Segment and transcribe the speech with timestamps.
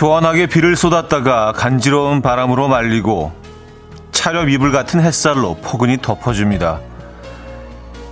[0.00, 3.32] 시원하게 비를 쏟았다가 간지러운 바람으로 말리고
[4.12, 6.80] 차렵 이불 같은 햇살로 포근히 덮어줍니다.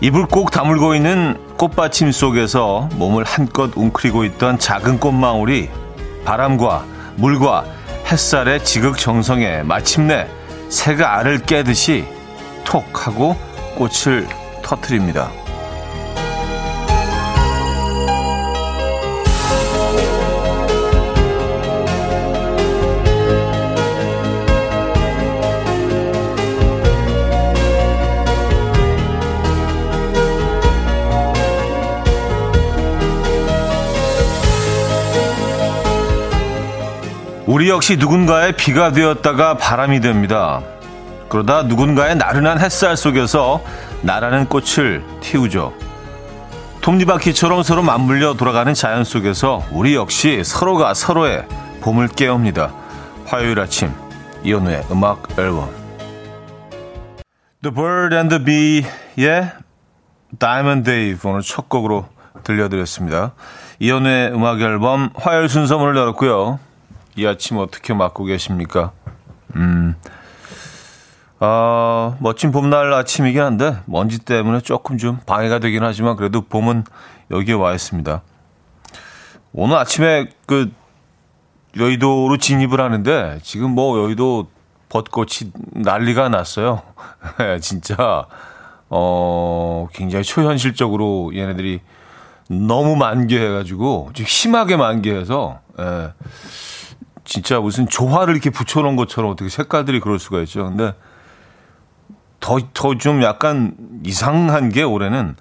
[0.03, 5.71] 입을 꼭 다물고 있는 꽃받침 속에서 몸을 한껏 웅크리고 있던 작은 꽃망울이
[6.27, 6.85] 바람과
[7.17, 7.65] 물과
[8.13, 10.29] 햇살의 지극정성에 마침내
[10.69, 12.05] 새가 알을 깨듯이
[12.65, 13.35] 톡 하고
[13.77, 14.29] 꽃을
[14.63, 15.31] 터트립니다.
[37.49, 40.61] 우리 역시 누군가의 비가 되었다가 바람이 됩니다.
[41.31, 43.65] 그러다 누군가의 나른한 햇살 속에서
[44.03, 45.73] 나라는 꽃을 틔우죠.
[46.83, 51.47] 톱니바퀴처럼 서로 맞물려 돌아가는 자연 속에서 우리 역시 서로가 서로의
[51.81, 52.71] 봄을 깨웁니다.
[53.25, 53.95] 화요일 아침
[54.45, 55.71] 이현우의 음악 앨범
[57.63, 59.53] The Bird and the Bee의
[60.39, 62.09] Diamond Dave 오늘 첫 곡으로
[62.45, 63.33] 들려드렸습니다.
[63.79, 66.68] 이현우의 음악 앨범 화요일 순서 문을 열었고요.
[67.19, 68.93] 이 아침 어떻게 맞고 계십니까?
[69.57, 69.97] 음,
[71.41, 76.85] 어, 멋진 봄날 아침이긴 한데 먼지 때문에 조금 좀 방해가 되긴 하지만 그래도 봄은
[77.33, 78.23] 여기에 와 있습니다.
[79.53, 80.71] 오늘 아침에 그
[81.77, 84.47] 여의도로 진입을 하는데 지금 뭐 여의도
[84.89, 86.83] 벚꽃이 난리가 났어요.
[87.61, 88.27] 진짜
[88.89, 91.81] 어 굉장히 초현실적으로 얘네들이
[92.49, 96.13] 너무 만개해가지고 좀 심하게 만개해서 예.
[97.29, 100.65] 진짜 무슨 조화를 이렇게 붙여놓은 것처럼 어떻게 색깔들이 그럴 수가 있죠.
[100.65, 100.95] 근데
[102.41, 105.37] 더, 더 좀 약간 이상한 게 올해는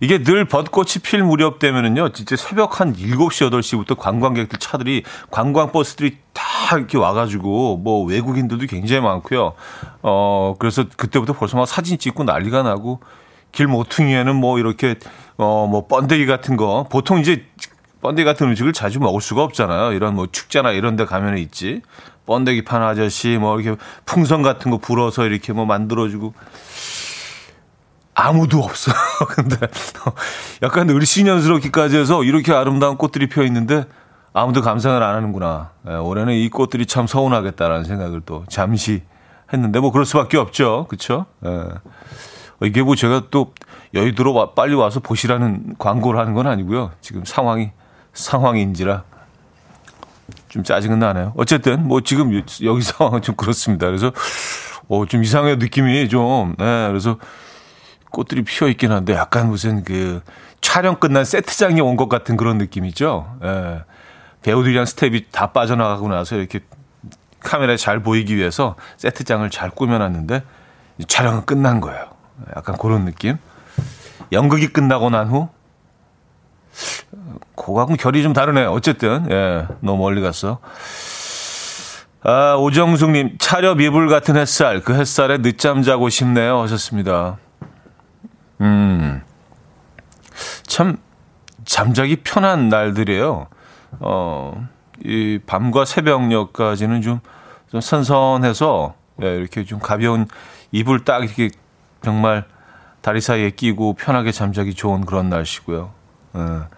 [0.00, 6.76] 이게 늘 벚꽃이 필 무렵 되면은요, 진짜 새벽 한 7시, 8시부터 관광객들 차들이 관광버스들이 다
[6.76, 9.52] 이렇게 와가지고 뭐 외국인들도 굉장히 많고요.
[10.02, 12.98] 어, 그래서 그때부터 벌써 막 사진 찍고 난리가 나고
[13.52, 14.96] 길 모퉁이에는 뭐 이렇게
[15.36, 17.46] 어, 뭐 번데기 같은 거 보통 이제
[18.00, 19.92] 번데기 같은 음식을 자주 먹을 수가 없잖아요.
[19.92, 21.82] 이런 뭐 축제나 이런 데 가면 있지.
[22.26, 26.34] 번데기 판 아저씨 뭐 이렇게 풍선 같은 거 불어서 이렇게 뭐 만들어주고
[28.14, 28.92] 아무도 없어.
[29.30, 29.56] 근데
[30.62, 33.84] 약간 을씨년스럽기까지 해서 이렇게 아름다운 꽃들이 피어 있는데
[34.32, 35.70] 아무도 감상을 안 하는구나.
[35.88, 39.02] 예, 올해는 이 꽃들이 참 서운하겠다라는 생각을 또 잠시
[39.52, 40.86] 했는데 뭐 그럴 수밖에 없죠.
[40.88, 41.26] 그렇죠?
[41.46, 41.64] 예.
[42.62, 43.54] 이게 뭐 제가 또
[43.94, 46.90] 여의도로 와, 빨리 와서 보시라는 광고를 하는 건 아니고요.
[47.00, 47.70] 지금 상황이
[48.14, 49.04] 상황인지라
[50.48, 51.32] 좀 짜증은 나네요.
[51.36, 53.86] 어쨌든 뭐 지금 여기 상황은 좀 그렇습니다.
[53.86, 54.12] 그래서
[54.88, 57.18] 어, 좀 이상해 느낌이 좀 네, 그래서
[58.10, 60.22] 꽃들이 피어 있긴 한데 약간 무슨 그
[60.60, 63.38] 촬영 끝난 세트장에 온 것 같은 그런 느낌이죠.
[63.44, 63.82] 예.
[64.42, 66.60] 배우들이랑 스텝이 다 빠져나가고 나서 이렇게
[67.40, 70.42] 카메라에 잘 보이기 위해서 세트장을 잘 꾸며놨는데
[71.06, 72.06] 촬영은 끝난 거예요.
[72.56, 73.36] 약간 그런 느낌.
[74.32, 75.48] 연극이 끝나고 난 후
[77.56, 78.70] 그거하고는 결이 좀 다르네요.
[78.70, 80.58] 어쨌든, 예, 너무 멀리 갔어.
[82.22, 86.60] 아, 오정숙님, 차렵 이불 같은 햇살, 그 햇살에 늦잠 자고 싶네요.
[86.62, 87.38] 하셨습니다.
[88.60, 89.22] 음,
[90.66, 90.96] 참,
[91.64, 93.46] 잠자기 편한 날들이에요.
[94.00, 94.68] 어,
[95.04, 97.20] 이 밤과 새벽녘까지는 좀,
[97.70, 100.26] 좀 선선해서, 예, 이렇게 좀 가벼운
[100.72, 101.50] 이불 딱 이렇게
[102.02, 102.44] 정말
[103.00, 105.90] 다리 사이에 끼고 편하게 잠자기 좋은 그런 날씨고요.
[106.36, 106.77] 예.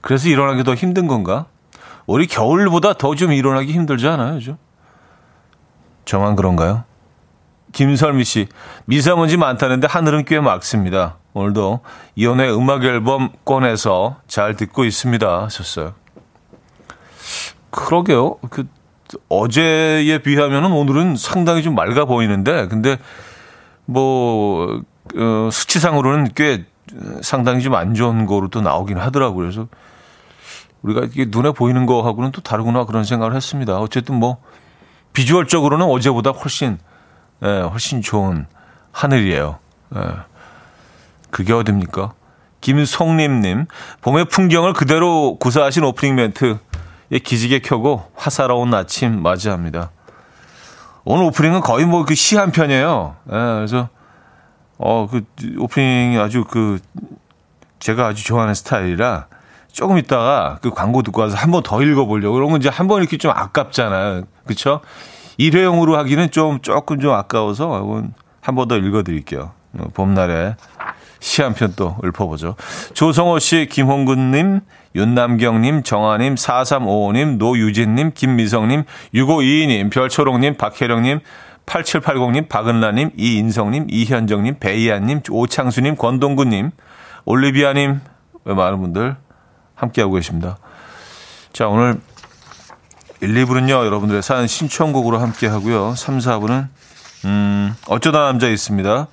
[0.00, 1.46] 그래서 일어나기 더 힘든 건가?
[2.06, 4.58] 우리 겨울보다 더 좀 일어나기 힘들지 않아요, 죠
[6.04, 6.84] 저만 그런가요?
[7.72, 8.48] 김설미 씨,
[8.86, 11.16] 미세먼지 많다는데 하늘은 꽤 맑습니다.
[11.34, 11.80] 오늘도
[12.14, 15.42] 이연의 음악 앨범 꺼내서 잘 듣고 있습니다.
[15.44, 15.94] 하셨어요.
[17.70, 18.36] 그러게요.
[18.50, 18.66] 그,
[19.28, 22.96] 어제에 비하면 오늘은 상당히 좀 맑아 보이는데, 근데
[23.84, 24.80] 뭐,
[25.16, 26.64] 어, 수치상으로는 꽤
[27.22, 29.46] 상당히 좀 안 좋은 거로 또 나오긴 하더라고요.
[29.46, 29.68] 그래서
[30.82, 33.78] 우리가 이게 눈에 보이는 거하고는 또 다르구나 그런 생각을 했습니다.
[33.78, 34.38] 어쨌든 뭐
[35.12, 36.78] 비주얼적으로는 어제보다 훨씬
[37.42, 38.46] 예, 훨씬 좋은
[38.92, 39.58] 하늘이에요.
[39.96, 40.00] 예.
[41.30, 42.12] 그게 어딥니까?
[42.60, 43.66] 김송림님,
[44.00, 46.58] 봄의 풍경을 그대로 구사하신 오프닝 멘트,
[47.12, 49.90] 예, 기지개 켜고 화사로운 아침 맞이합니다.
[51.04, 53.16] 오늘 오프닝은 거의 뭐 그 시 한 편이에요.
[53.28, 53.88] 예, 그래서
[54.78, 55.22] 어, 그,
[55.58, 56.78] 오프닝이 아주 그,
[57.78, 59.26] 제가 아주 좋아하는 스타일이라
[59.72, 62.34] 조금 있다가 그 광고 듣고 와서 한 번 더 읽어보려고.
[62.34, 64.22] 그러면 이제 한 번 이렇게 좀 아깝잖아요.
[64.46, 64.80] 그쵸?
[65.36, 68.02] 일회용으로 하기는 좀 조금 좀 아까워서
[68.40, 69.52] 한 번 더 읽어드릴게요.
[69.78, 70.56] 어, 봄날에
[71.20, 72.56] 시 한 편 또 읊어보죠.
[72.94, 74.60] 조성호 씨, 김홍근님,
[74.94, 78.84] 윤남경님, 정아님, 4355님, 노유진님, 김미성님,
[79.14, 81.20] 6522님, 별초롱님, 박혜령님,
[81.66, 86.70] 8780님, 박은라님, 이인성님, 이현정님, 베이안님, 오창수님, 권동구님,
[87.24, 88.00] 올리비아님,
[88.44, 89.16] 많은 분들
[89.74, 90.58] 함께하고 계십니다.
[91.52, 92.00] 자, 오늘
[93.20, 95.94] 1, 2부는요, 여러분들의 사연 신청곡으로 함께하고요.
[95.96, 96.68] 3, 4부는,
[97.24, 99.08] 음, 어쩌다 남자 있습니다.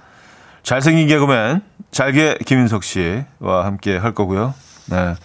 [0.62, 1.62] 잘생긴 개그맨,
[1.92, 4.54] 잘게 김인석 씨와 함께 할 거고요.
[4.88, 5.16] 네.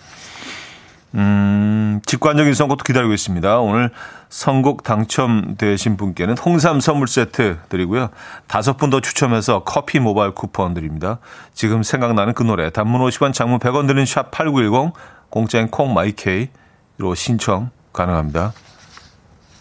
[1.15, 3.59] 음, 직관적인 선곡도 기다리고 있습니다.
[3.61, 3.91] 오늘
[4.29, 8.11] 선곡 당첨되신 분께는 홍삼 선물 세트 드리고요.
[8.47, 11.19] 다섯 분 더 추첨해서 커피 모바일 쿠폰 드립니다.
[11.53, 14.95] 지금 생각나는 그 노래 단문 50원 장문 100원 드는 샵 8910
[15.29, 18.55] 공짜인 콩 마이케이로 신청 가능합니다.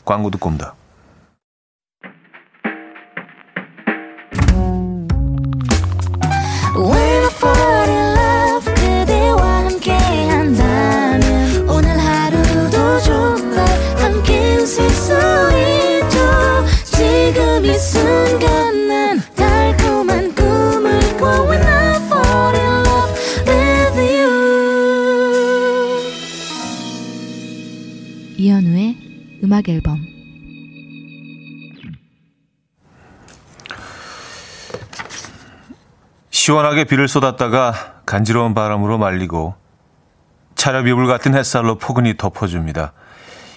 [0.06, 0.77] 광고 듣고 옵니다.
[29.68, 30.06] 음악 앨범
[36.30, 39.56] 시원하게 비를 쏟았다가 간지러운 바람으로 말리고
[40.56, 42.94] 차렵 이불 같은 햇살로 포근히 덮어줍니다.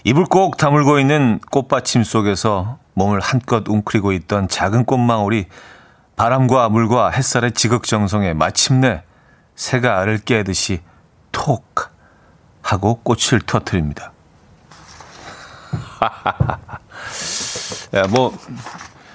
[0.05, 5.47] 입을 꼭 다물고 있는 꽃받침 속에서 몸을 한껏 웅크리고 있던 작은 꽃망울이
[6.17, 9.03] 바람과 물과 햇살의 지극정성에 마침내
[9.55, 10.81] 새가 알을 깨듯이
[11.33, 11.91] 톡
[12.63, 14.13] 하고 꽃을 터트립니다.
[17.95, 18.37] 야, 뭐,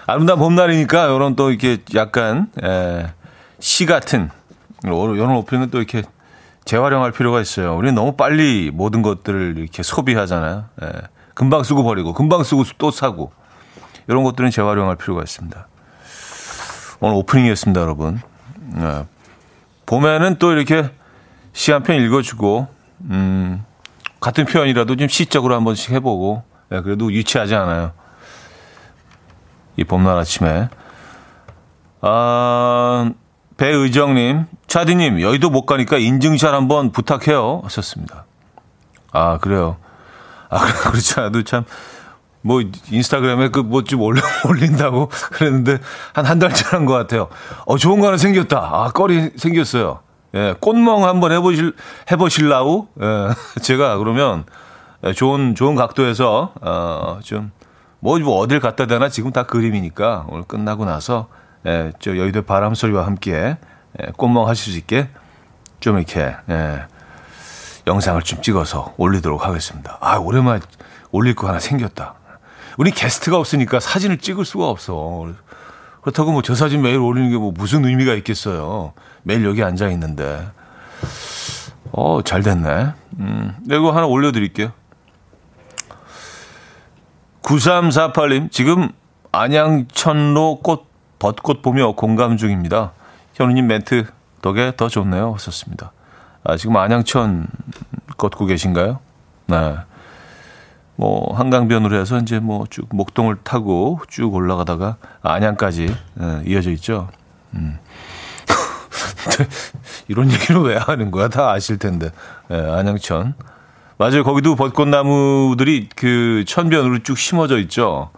[0.06, 3.08] 아름다운 봄날이니까, 이런 또 이렇게 약간, 에,
[3.60, 4.30] 시 같은,
[4.84, 6.04] 이런 오프닝은 또 이렇게
[6.66, 7.76] 재활용할 필요가 있어요.
[7.76, 10.66] 우리는 너무 빨리 모든 것들을 이렇게 소비하잖아요.
[10.84, 10.88] 에,
[11.34, 13.32] 금방 쓰고 버리고, 금방 쓰고 또 사고.
[14.08, 15.68] 이런 것들은 재활용할 필요가 있습니다.
[17.00, 18.20] 오늘 오프닝이었습니다, 여러분.
[18.78, 19.06] 에,
[19.86, 20.90] 봄에는 또 이렇게
[21.54, 22.68] 시 한 편 읽어주고,
[23.10, 23.64] 음,
[24.20, 27.92] 같은 표현이라도 좀 시적으로 한 번씩 해보고, 네, 그래도 유치하지 않아요.
[29.78, 30.70] 이 봄날 아침에.
[32.02, 33.12] 아,
[33.58, 37.62] 배의정님, 차디님, 여의도 못 가니까 인증샷 한번 부탁해요.
[37.64, 38.26] 하셨습니다.
[39.12, 39.78] 아, 그래요.
[40.50, 41.66] 아, 그렇지 않아도 참,
[42.42, 42.62] 뭐,
[42.92, 45.80] 인스타그램에 그 뭐 좀 올려, 올린다고 그랬는데,
[46.14, 47.30] 한 한 달째 한것 같아요.
[47.66, 48.58] 어, 좋은 거 하나 생겼다.
[48.60, 50.00] 아, 꺼리 생겼어요.
[50.36, 51.74] 예, 꽃멍 한번 해보실,
[52.12, 52.88] 해보실라우?
[53.02, 53.30] 예,
[53.64, 54.52] 제가 그러면, 예,
[55.14, 57.52] 좋은 좋은 각도에서 어좀
[58.00, 61.28] 뭐, 뭐 어딜 갖다 대나 지금 다 그림이니까 오늘 끝나고 나서
[61.66, 63.58] 예, 저 여의도 바람 소리와 함께
[64.02, 65.10] 예, 꽃멍 하실 수 있게
[65.80, 66.84] 좀 이렇게 예,
[67.88, 69.98] 영상을 좀 찍어서 올리도록 하겠습니다.
[70.02, 70.60] 아 오랜만에
[71.12, 72.16] 올릴 거 하나 생겼다.
[72.78, 75.28] 우리 게스트가 없으니까 사진을 찍을 수가 없어.
[76.02, 78.94] 그렇다고 뭐 저 사진 매일 올리는 게 뭐 무슨 의미가 있겠어요.
[79.24, 80.48] 매일 여기 앉아 있는데.
[81.92, 82.92] 어, 잘 됐네.
[83.20, 84.72] 음, 이거 하나 올려드릴게요.
[87.46, 88.90] 9348님, 지금
[89.32, 90.88] 안양천로 꽃,
[91.20, 92.92] 벚꽃 보며 공감 중입니다.
[93.36, 94.06] 현우님 멘트
[94.42, 95.34] 덕에 더 좋네요.
[95.34, 95.92] 하셨습니다.
[96.44, 97.48] 아, 지금 안양천
[98.18, 99.00] 걷고 계신가요?
[99.48, 99.76] 네.
[100.96, 107.10] 뭐, 한강변으로 해서 이제 뭐 쭉 목동을 타고 쭉 올라가다가 안양까지 네, 이어져 있죠.
[107.54, 107.78] 음.
[110.08, 111.28] 이런 얘기를 왜 하는 거야?
[111.28, 112.10] 다 아실 텐데.
[112.48, 113.36] 네, 안양천.
[113.98, 114.24] 맞아요.
[114.24, 118.10] 거기도 벚꽃나무들이 그 천변으로 쭉 심어져 있죠.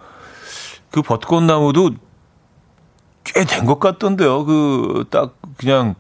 [0.92, 1.92] 그 벚꽃나무도
[3.24, 4.46] 꽤 된 것 같던데요.
[4.46, 5.96] 그 딱 그냥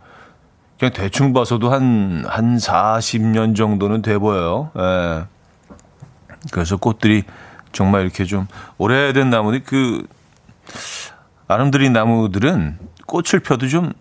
[0.79, 4.71] 그냥 대충 봐서도 한, 한 40년 정도는 돼 보여요.
[4.77, 5.25] 예.
[6.51, 7.23] 그래서 꽃들이
[7.71, 10.05] 정말 이렇게 좀 오래된 나무들이 그,
[11.47, 13.93] 아름드린 나무들은 꽃을 펴도 좀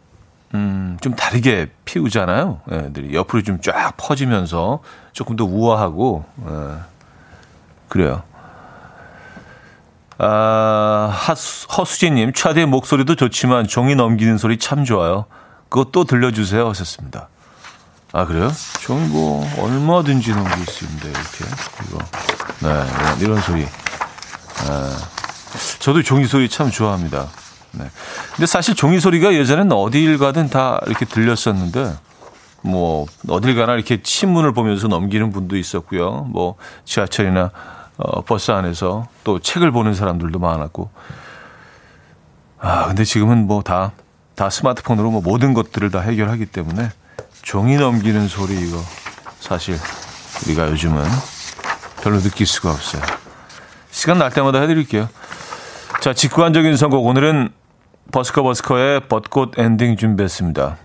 [0.57, 2.61] 음, 좀 다르게 피우잖아요.
[2.73, 4.81] 애들이 옆으로 좀 쫙 퍼지면서
[5.13, 6.75] 조금 더 우아하고, 에, 예,
[7.89, 8.23] 그래요.
[10.19, 11.15] 아,
[11.77, 15.27] 허수진님, 차대의 목소리도 좋지만 종이 넘기는 소리 참 좋아요.
[15.69, 16.67] 그것도 들려주세요.
[16.71, 17.29] 하셨습니다.
[18.13, 18.51] 아, 그래요?
[18.81, 21.45] 종이 뭐, 얼마든지 넘길 수 있는데, 이렇게.
[21.87, 21.99] 이거.
[22.61, 23.67] 네, 이런 소리.
[24.71, 24.97] 아,
[25.81, 27.27] 저도 종이 소리 참 좋아합니다.
[27.79, 27.91] 네.
[28.35, 31.95] 근데 사실 종이 소리가 예전에는 어디를 가든 다 이렇게 들렸었는데
[32.63, 36.27] 뭐 어딜 가나 이렇게 신문을 보면서 넘기는 분도 있었고요.
[36.31, 37.51] 뭐 지하철이나
[37.99, 40.91] 어, 버스 안에서 또 책을 보는 사람들도 많았고.
[42.59, 43.93] 아, 근데 지금은 뭐 다
[44.37, 46.91] 다 스마트폰으로 뭐 모든 것들을 다 해결하기 때문에
[47.43, 48.79] 종이 넘기는 소리 이거
[49.41, 49.79] 사실
[50.45, 51.03] 우리가 요즘은
[52.03, 53.03] 별로 느낄 수가 없어요.
[53.91, 55.09] 시간 날 때마다 해드릴게요.
[56.03, 57.07] 자, 직관적인 선곡.
[57.07, 57.49] 오늘은
[58.13, 60.77] 버스커 버스커의 벚꽃 엔딩 준비했습니다.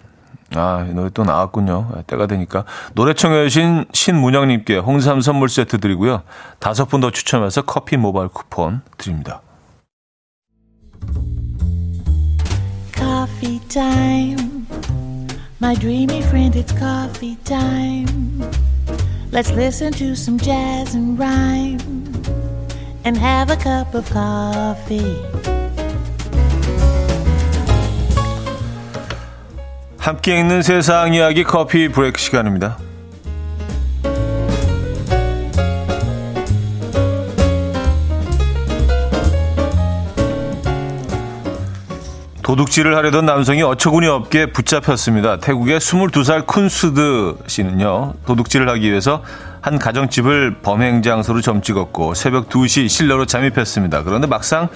[0.55, 1.91] 아, 이 노래 또 나왔군요.
[1.95, 2.65] 아, 때가 되니까.
[2.93, 6.23] 노래 청해주신 신문영님께 홍삼 선물 세트 드리고요.
[6.59, 9.41] 다섯 분 더 추첨해서 커피 모바일 쿠폰 드립니다.
[12.93, 14.67] Coffee time.
[15.61, 18.41] My dreamy friend, it's coffee time.
[19.31, 21.79] Let's listen to some jazz and rhyme
[23.05, 25.60] and have a cup of coffee.
[30.01, 32.79] 함께 읽는 세상 이야기 커피 브레이크 시간입니다.
[42.41, 45.37] 도둑질을 하려던 남성이 어처구니 없게 붙잡혔습니다.
[45.37, 49.23] 태국의 22살 쿤스드 씨는요, 도둑질을 하기 위해서
[49.61, 54.01] 한 가정집을 범행 장소로 점찍었고 새벽 2시 실내로 잠입했습니다.
[54.01, 54.67] 그런데 막상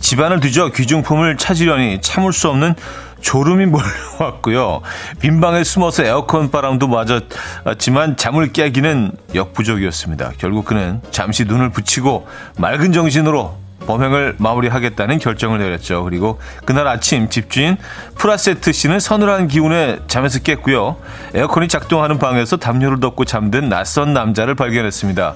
[0.00, 2.74] 집안을 뒤져 귀중품을 찾으려니 참을 수 없는
[3.22, 4.82] 졸음이 몰려왔고요.
[5.20, 10.32] 빈방에 숨어서 에어컨 바람도 맞았지만 잠을 깨기는 역부족이었습니다.
[10.38, 12.26] 결국 그는 잠시 눈을 붙이고
[12.58, 16.04] 맑은 정신으로 범행을 마무리하겠다는 결정을 내렸죠.
[16.04, 17.76] 그리고 그날 아침 집주인
[18.16, 20.96] 프라세트 씨는 서늘한 기운에 잠에서 깼고요.
[21.34, 25.34] 에어컨이 작동하는 방에서 담요를 덮고 잠든 낯선 남자를 발견했습니다.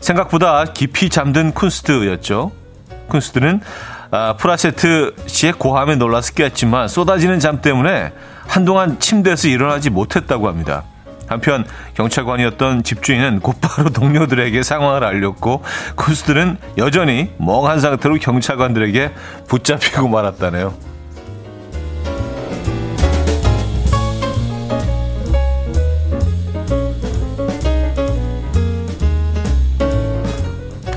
[0.00, 2.50] 생각보다 깊이 잠든 쿤스트였죠.
[3.08, 3.60] 쿤스트는
[4.16, 8.12] 아, 프라세트 씨의 고함에 놀라서 깼지만 쏟아지는 잠 때문에
[8.46, 10.84] 한동안 침대에서 일어나지 못했다고 합니다.
[11.26, 15.64] 한편 경찰관이었던 집주인은 곧바로 동료들에게 상황을 알렸고
[15.96, 19.14] 쿤스트는 여전히 멍한 상태로 경찰관들에게
[19.48, 20.74] 붙잡히고 말았다네요.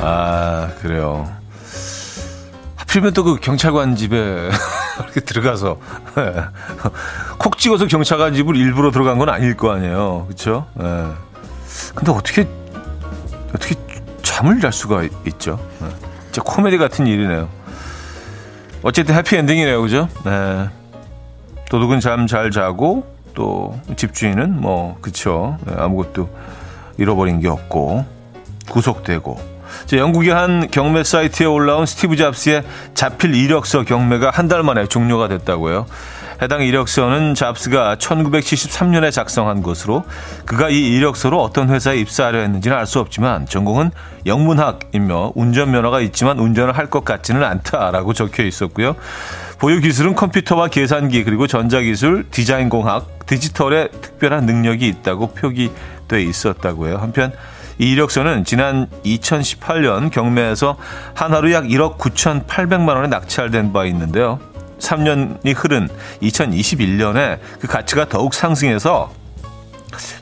[0.01, 1.36] 아 그래요.
[2.97, 4.15] 하필이면 또 그 경찰관 집에
[5.03, 5.79] 이렇게 들어가서
[7.37, 10.65] 콕 찍어서 경찰관 집을 일부러 들어간 건 아닐 거 아니에요, 그렇죠?
[10.79, 11.05] 예.
[11.95, 12.47] 근데 어떻게
[13.49, 13.75] 어떻게
[14.21, 15.59] 잠을 잘 수가 있죠?
[15.81, 15.87] 예.
[16.25, 17.49] 진짜 코미디 같은 일이네요.
[18.83, 20.07] 어쨌든 해피 엔딩이네요, 그죠?
[20.23, 20.69] 네.
[21.69, 25.57] 도둑은 잠 잘 자고 또 집주인은 뭐 그쵸?
[25.65, 26.29] 네, 아무것도
[26.97, 28.05] 잃어버린 게 없고
[28.69, 29.56] 구속되고
[29.93, 35.85] 영국의 한 경매 사이트에 올라온 스티브 잡스의 자필 이력서 경매가 한 달 만에 종료가 됐다고요.
[36.41, 40.05] 해당 이력서는 잡스가 1973년에 작성한 것으로
[40.45, 43.91] 그가 이 이력서로 어떤 회사에 입사하려 했는지는 알 수 없지만 전공은
[44.25, 48.95] 영문학이며 운전면허가 있지만 운전을 할 것 같지는 않다라고 적혀 있었고요.
[49.59, 56.97] 보유 기술은 컴퓨터와 계산기 그리고 전자기술, 디자인공학, 디지털에 특별한 능력이 있다고 표기돼 있었다고요.
[56.97, 57.33] 한편
[57.79, 60.77] 이 이력서는 지난 2018년 경매에서
[61.13, 64.39] 하나로 약 1억 9,800만 원에 낙찰된 바 있는데요.
[64.79, 65.87] 3년이 흐른
[66.21, 69.11] 2021년에 그 가치가 더욱 상승해서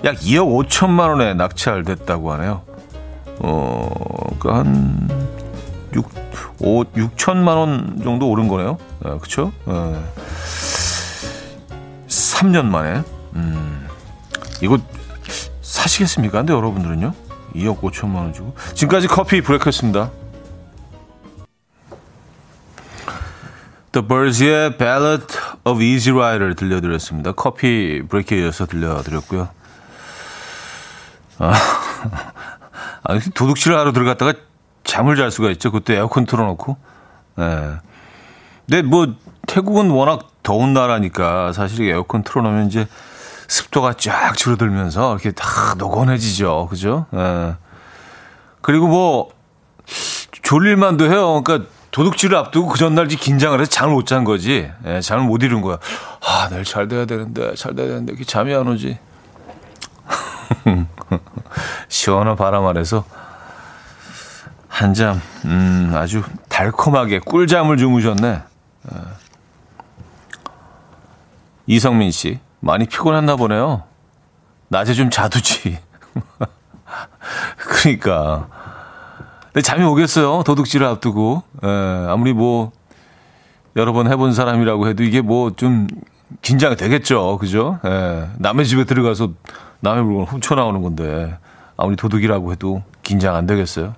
[0.04, 2.62] 약 2억 5천만 원에 낙찰됐다고 하네요.
[3.40, 3.90] 어,
[4.40, 5.10] 그한
[5.94, 6.10] 6,
[6.60, 8.78] 5, 6천만 원 정도 오른 거네요.
[9.04, 9.52] 네, 그쵸?
[9.66, 9.74] 네.
[12.08, 13.02] 3년 만에.
[13.36, 13.88] 음,
[14.62, 14.78] 이거
[15.62, 16.40] 사시겠습니까?
[16.40, 17.25] 근데 여러분들은요?
[17.56, 18.54] 2억 5천만 원 주고.
[18.74, 20.12] 지금까지 커피 브레이크였습니다.
[23.92, 25.26] The Birds의 Ballad
[25.64, 27.32] of Easy Rider 들려드렸습니다.
[27.32, 29.48] 커피 브레이크에 이어서 들려드렸고요.
[31.40, 31.54] 아,
[33.34, 34.34] 도둑질을 하러 들어갔다가
[34.84, 35.72] 잠을 잘 수가 있죠.
[35.72, 36.78] 그때 에어컨 틀어놓고.
[37.38, 37.72] 네.
[38.68, 39.16] 근데 뭐,
[39.48, 42.88] 태국은 워낙 더운 나라니까 사실 에어컨 틀어놓으면 이제
[43.48, 46.68] 습도가 쫙 줄어들면서 이렇게 다 노곤해지죠.
[46.70, 47.06] 그죠?
[47.14, 47.56] 예.
[48.62, 49.30] 그리고 뭐,
[50.42, 51.42] 졸릴만도 해요.
[51.44, 54.70] 그러니까 도둑질을 앞두고 그 전날 긴장을 해서 잠을 못 잔 거지.
[54.86, 55.78] 예, 잠을 못 이룬 거야.
[56.26, 59.00] 아, 내일 잘 돼야 되는데, 잘 돼야 되는데, 이렇게 잠이 안 오지.
[61.88, 63.06] 시원한 바람 아래서
[64.68, 68.28] 한 잠, 음, 아주 달콤하게 꿀잠을 주무셨네.
[68.94, 68.98] 예.
[71.68, 72.40] 이성민 씨.
[72.66, 73.84] 많이 피곤했나 보네요.
[74.70, 75.78] 낮에 좀 자두지.
[77.58, 78.48] 그러니까.
[79.54, 80.42] 근데 잠이 오겠어요.
[80.44, 81.44] 도둑질을 앞두고.
[81.64, 82.72] 에, 예, 아무리 뭐,
[83.76, 85.88] 여러 번 해본 사람이라고 해도 이게 뭐 좀
[86.42, 87.38] 긴장이 되겠죠.
[87.38, 87.80] 그죠?
[87.86, 89.30] 에, 예, 남의 집에 들어가서
[89.82, 91.38] 남의 물건을 훔쳐나오는 건데,
[91.78, 93.94] 아무리 도둑이라고 해도 긴장 안 되겠어요.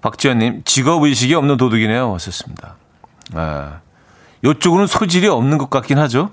[0.00, 2.10] 박지현님, 직업의식이 없는 도둑이네요.
[2.10, 2.74] 왔었습니다.
[3.36, 3.91] 에.
[4.44, 6.30] 이쪽은 소질이 없는 것 같긴 하죠.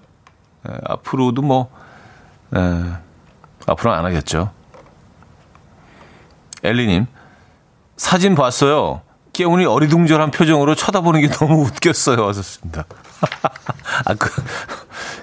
[0.68, 1.70] 에, 앞으로도 뭐,
[2.56, 2.60] 에,
[3.68, 4.52] 앞으로는 안 하겠죠.
[6.64, 7.06] 엘리님,
[7.98, 9.02] 사진 봤어요.
[9.34, 12.28] 깨운이 어리둥절한 표정으로 쳐다보는 게 너무 웃겼어요.
[12.28, 12.84] 하셨습니다.
[14.06, 14.30] 아, 그,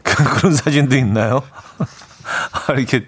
[0.03, 1.43] 그, 그런 사진도 있나요?
[2.69, 3.07] 아, 이렇게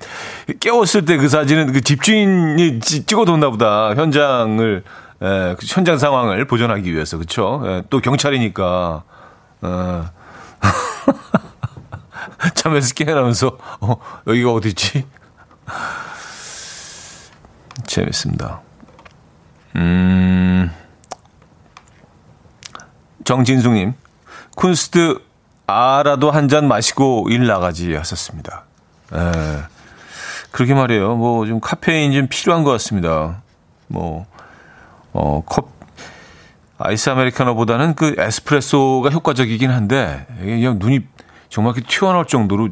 [0.61, 3.95] 깨웠을 때 그 사진은 그 집주인이 찍어뒀나 보다.
[3.95, 4.85] 현장을,
[5.23, 7.17] 예, 그 현장 상황을 보존하기 위해서.
[7.17, 7.63] 그쵸?
[7.65, 9.05] 예, 또 경찰이니까.
[9.63, 10.11] 어.
[12.55, 13.97] 잠에서 깨어나면서, 어,
[14.27, 15.07] 여기가 어디지?
[17.87, 18.61] 재밌습니다.
[19.77, 20.71] 음,
[23.25, 23.95] 정진숙님,
[24.57, 25.21] 쿤스트
[25.67, 28.65] 아라도 한 잔 마시고 일 나가지 하셨습니다.
[29.13, 29.63] 에, 예.
[30.51, 31.17] 그렇게 말이에요.
[31.17, 33.43] 뭐 좀 카페인 좀 필요한 것 같습니다.
[33.87, 34.27] 뭐,
[35.13, 35.69] 어, 컵,
[36.79, 41.01] 아이스 아메리카노보다는 그 에스프레소가 효과적이긴 한데, 그냥 눈이
[41.49, 42.69] 정말 이렇게 튀어나올 정도로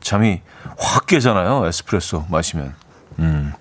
[0.00, 0.40] 잠이
[0.78, 1.66] 확 깨잖아요.
[1.66, 2.74] 에스프레소 마시면.
[3.18, 3.52] 음.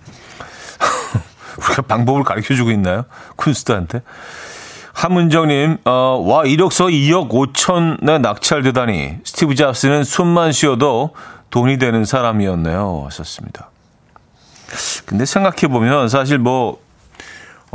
[1.57, 3.03] 우리가 방법을 가르쳐 주고 있나요?
[3.37, 4.01] 쿤스트한테.
[4.93, 9.17] 함은정님, 어, 와, 이력서 2억 5천에 낙찰되다니.
[9.25, 11.15] 스티브 잡스는 숨만 쉬어도
[11.49, 13.03] 돈이 되는 사람이었네요.
[13.05, 13.69] 하셨습니다.
[15.05, 16.79] 근데 생각해보면 사실 뭐,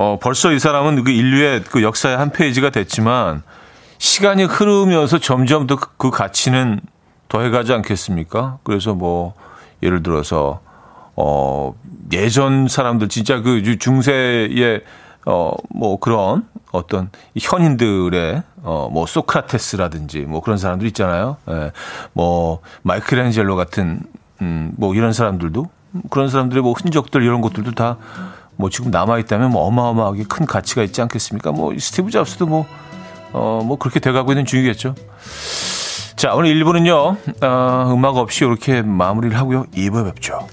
[0.00, 3.42] 어, 벌써 이 사람은 그 인류의 그 역사의 한 페이지가 됐지만
[3.98, 6.78] 시간이 흐르면서 점점 더 그 가치는
[7.28, 8.58] 더해가지 않겠습니까?
[8.62, 9.34] 그래서 뭐,
[9.82, 10.60] 예를 들어서,
[11.16, 11.74] 어,
[12.12, 14.82] 예전 사람들 진짜 그 중세의
[15.26, 21.38] 어, 뭐 그런 어떤 현인들의 어, 뭐 소크라테스라든지 뭐 그런 사람들 있잖아요.
[21.50, 21.72] 예.
[22.12, 24.00] 뭐 마이클앤젤로 같은
[24.42, 25.66] 음, 뭐 이런 사람들도
[26.08, 27.96] 그런 사람들의 뭐 흔적들 이런 것들도 다
[28.58, 31.52] 뭐 지금 남아 있다면 뭐 어마어마하게 큰 가치가 있지 않겠습니까?
[31.52, 32.66] 뭐 스티브 잡스도 뭐
[33.32, 34.94] 어, 뭐 그렇게 돼가고 있는 중이겠죠.
[36.16, 39.66] 자, 오늘 1부는요, 어, 음악 없이 이렇게 마무리를 하고요.
[39.66, 40.48] 2부에 뵙죠.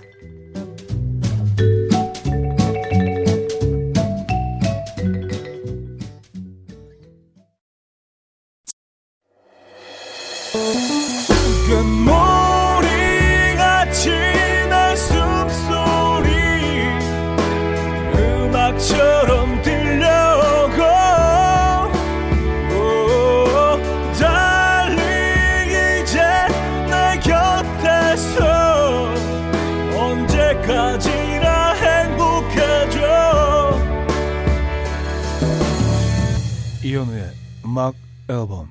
[38.29, 38.69] 앨범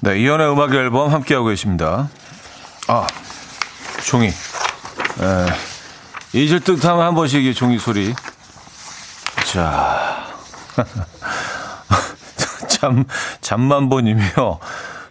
[0.00, 2.08] 네, 이연의 음악 앨범 함께하고 계십니다.
[2.86, 3.06] 아,
[4.04, 4.26] 종이.
[4.28, 4.32] 에,
[6.32, 8.14] 잊을 듯 하면 한 번씩 이 종이 소리.
[9.50, 10.26] 자.
[12.68, 13.04] 잠,
[13.40, 14.60] 잠만 보님이요.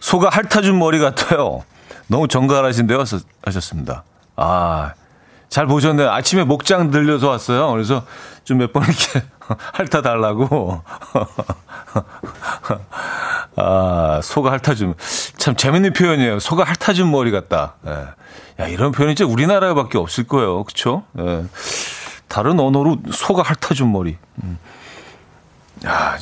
[0.00, 1.64] 소가 핥아준 머리 같아요.
[2.06, 3.02] 너무 정갈하신데요?
[3.44, 4.04] 하셨습니다.
[4.36, 4.94] 아,
[5.48, 6.10] 잘 보셨네요.
[6.10, 7.70] 아침에 목장 들려서 왔어요.
[7.72, 8.04] 그래서
[8.46, 9.22] 좀 몇 번 이렇게
[9.74, 10.82] 핥아달라고.
[13.56, 14.94] 아, 소가 핥아준.
[15.38, 16.38] 참 재밌는 표현이에요.
[16.38, 17.74] 소가 핥아준 머리 같다.
[17.86, 18.62] 예.
[18.62, 20.64] 야, 이런 표현이 이제 우리나라에 밖에 없을 거예요.
[20.64, 21.04] 그쵸?
[21.18, 21.44] 예.
[22.28, 24.16] 다른 언어로 소가 핥아준 머리.
[24.42, 24.58] 음.
[25.86, 26.16] 야,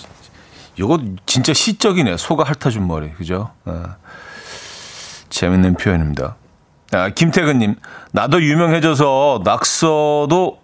[0.77, 2.17] 이거 진짜 시적이네.
[2.17, 3.13] 소가 핥아준 머리.
[3.13, 3.51] 그죠?
[3.69, 3.73] 예.
[5.29, 6.37] 재밌는 표현입니다.
[6.93, 7.75] 아, 김태근님,
[8.13, 10.61] 나도 유명해져서 낙서도,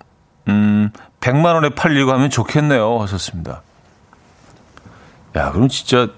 [0.48, 2.98] 음, 100만 원에 팔리고 하면 좋겠네요.
[3.00, 3.62] 하셨습니다.
[5.36, 6.08] 야, 그럼 진짜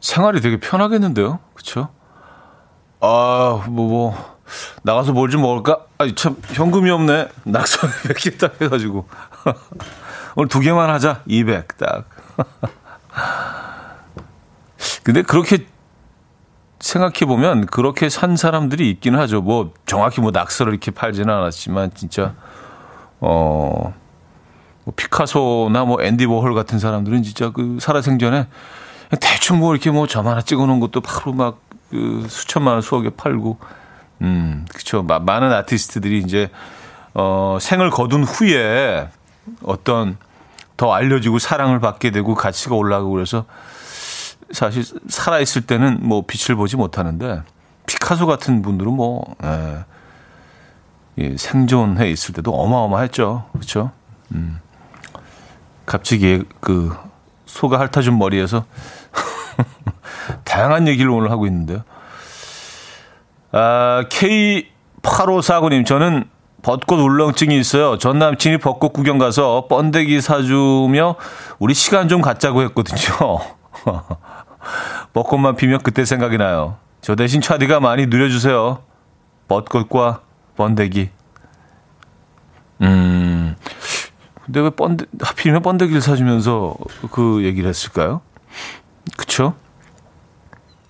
[0.00, 1.38] 생활이 되게 편하겠는데요?
[1.54, 1.88] 그쵸?
[3.00, 4.36] 아, 뭐, 뭐,
[4.82, 5.84] 나가서 뭘 좀 먹을까?
[5.98, 7.28] 아, 참, 현금이 없네.
[7.44, 9.08] 낙서 100개 딱 해가지고.
[10.36, 11.22] 오늘 두 개만 하자.
[11.26, 12.04] 200 딱.
[15.02, 15.66] 근데 그렇게
[16.80, 19.40] 생각해 보면 그렇게 산 사람들이 있기는 하죠.
[19.42, 22.34] 뭐 정확히 뭐 낙서를 이렇게 팔지는 않았지만 진짜
[23.22, 23.94] 어,
[24.84, 28.46] 뭐 피카소나 뭐 앤디 워홀 같은 사람들은 진짜 그 살아생전에
[29.20, 33.10] 대충 뭐 이렇게 뭐 점 하나 찍어 놓은 것도 바로 막 그 수천만 원 수억에
[33.10, 33.58] 팔고,
[34.22, 35.02] 음, 그쵸.
[35.02, 36.50] 마, 많은 아티스트들이 이제,
[37.12, 39.10] 어, 생을 거둔 후에
[39.62, 40.16] 어떤
[40.78, 43.44] 더 알려지고 사랑을 받게 되고 가치가 올라가고 그래서
[44.52, 47.42] 사실 살아있을 때는 뭐 빛을 보지 못하는데
[47.86, 49.84] 피카소 같은 분들은 뭐, 예,
[51.18, 53.46] 예, 생존해 있을 때도 어마어마했죠.
[53.52, 53.90] 그렇죠?
[54.32, 54.60] 음.
[55.84, 56.96] 갑자기 그
[57.44, 58.64] 소가 핥아준 머리에서
[60.44, 61.82] 다양한 얘기를 오늘 하고 있는데요.
[63.50, 66.24] 아, K8549님, 저는
[66.62, 67.98] 벚꽃 울렁증이 있어요.
[67.98, 71.16] 전 남친이 벚꽃 구경 가서 번데기 사주며
[71.58, 73.40] 우리 시간 좀 갖자고 했거든요.
[75.12, 76.76] 벚꽃만 피면 그때 생각이 나요.
[77.00, 78.78] 저 대신 차디가 많이 누려주세요.
[79.48, 80.20] 벚꽃과
[80.62, 81.10] 번데기.
[82.82, 83.56] 음,
[84.44, 86.76] 근데 왜 번데, 하필이면 번데기를 사주면서
[87.10, 88.20] 그 얘기를 했을까요?
[89.16, 89.54] 그쵸?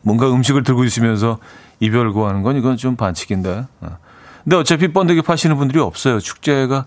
[0.02, 1.38] 뭔가 음식을 들고 있으면서
[1.80, 3.64] 이별을 구하는 건 이건 좀 반칙인데.
[3.80, 3.98] 어.
[4.44, 6.20] 근데 어차피 번데기 파시는 분들이 없어요.
[6.20, 6.84] 축제가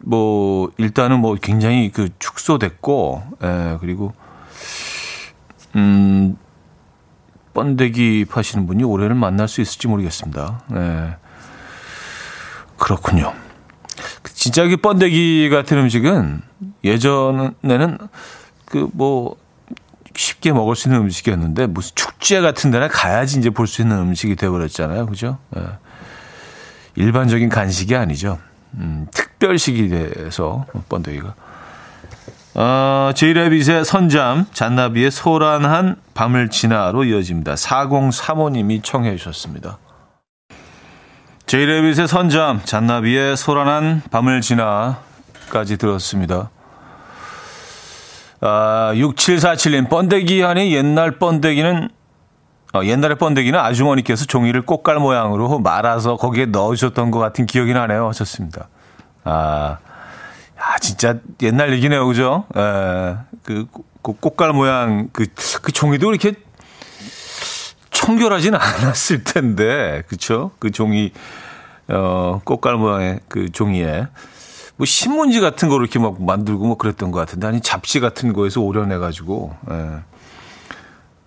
[0.00, 4.14] 뭐 일단은 뭐 굉장히 그 축소됐고, 예, 그리고
[5.76, 6.36] 음
[7.52, 10.62] 번데기 파시는 분이 올해는 만날 수 있을지 모르겠습니다.
[10.74, 11.27] 예.
[12.78, 13.32] 그렇군요.
[14.32, 16.42] 진짜 그 번데기 같은 음식은
[16.84, 17.98] 예전에는
[18.66, 19.36] 그 뭐
[20.18, 24.34] 쉽게 먹을 수 있는 음식이었는데 무슨 축제 같은 데나 가야지 이제 볼 수 있는 음식이
[24.34, 25.06] 되어버렸잖아요.
[25.06, 25.38] 그죠?
[25.56, 25.62] 예.
[26.96, 28.38] 일반적인 간식이 아니죠.
[28.74, 31.34] 음, 특별식이 돼서 번데기가.
[32.54, 37.54] 어, 제이레빗의 선잠, 잔나비의 소란한 밤을 지나로 이어집니다.
[37.54, 39.78] 4035님이 청해 주셨습니다.
[41.48, 46.50] 제이레빗의 선잠, 잔나비의 소란한 밤을 지나까지 들었습니다.
[48.42, 51.88] 아, 6747님, 번데기 안에 옛날 번데기는
[52.74, 58.08] 어, 옛날에 번데기는 아주머니께서 종이를 꽃갈 모양으로 말아서 거기에 넣으셨던 것 같은 기억이 나네요.
[58.08, 58.68] 하셨습니다.
[59.24, 59.78] 아,
[60.60, 62.06] 야, 진짜 옛날 얘기네요.
[62.06, 62.44] 그죠?
[62.54, 63.66] 에, 예, 그,
[64.02, 65.24] 그 꽃갈 모양, 그,
[65.62, 66.34] 그 종이도 이렇게
[68.08, 70.52] 청결하진 않았을 텐데, 그쵸?
[70.58, 71.12] 그 종이,
[71.88, 74.06] 어, 꽃갈 모양의 그 종이에.
[74.76, 78.62] 뭐 신문지 같은 거를 이렇게 막 만들고 뭐 그랬던 것 같은데, 아니 잡지 같은 거에서
[78.62, 79.74] 오려내가지고, 예.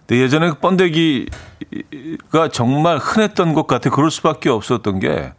[0.08, 3.92] 근데 예전에 그 번데기가 정말 흔했던 것 같아.
[3.92, 5.34] 그럴 수밖에 없었던 게,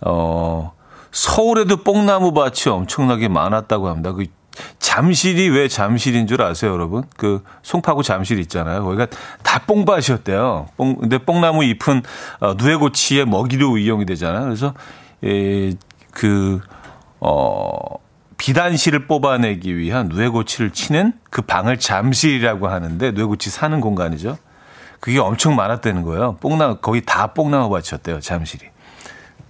[0.00, 0.72] 어,
[1.12, 4.12] 서울에도 뽕나무 밭이 엄청나게 많았다고 합니다.
[4.12, 4.26] 그
[4.78, 7.04] 잠실이 왜 잠실인 줄 아세요, 여러분?
[7.16, 8.84] 그 송파구 잠실 있잖아요.
[8.84, 9.06] 거기가
[9.42, 10.68] 다 뽕밭이었대요.
[10.76, 12.02] 뽕, 근데 뽕나무 잎은
[12.40, 14.44] 어, 누에고치의 먹이로 이용이 되잖아요.
[14.44, 14.74] 그래서
[15.24, 15.72] 에,
[16.10, 16.60] 그
[17.20, 17.76] 어,
[18.38, 24.36] 비단실을 뽑아내기 위한 누에고치를 치는 그 방을 잠실이라고 하는데 누에고치 사는 공간이죠.
[25.00, 26.36] 그게 엄청 많았다는 거예요.
[26.40, 28.20] 뽕나무 거기 다 뽕나무 밭이었대요.
[28.20, 28.66] 잠실이.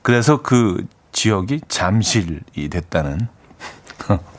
[0.02, 3.28] 그래서 그 지역이 잠실이 됐다는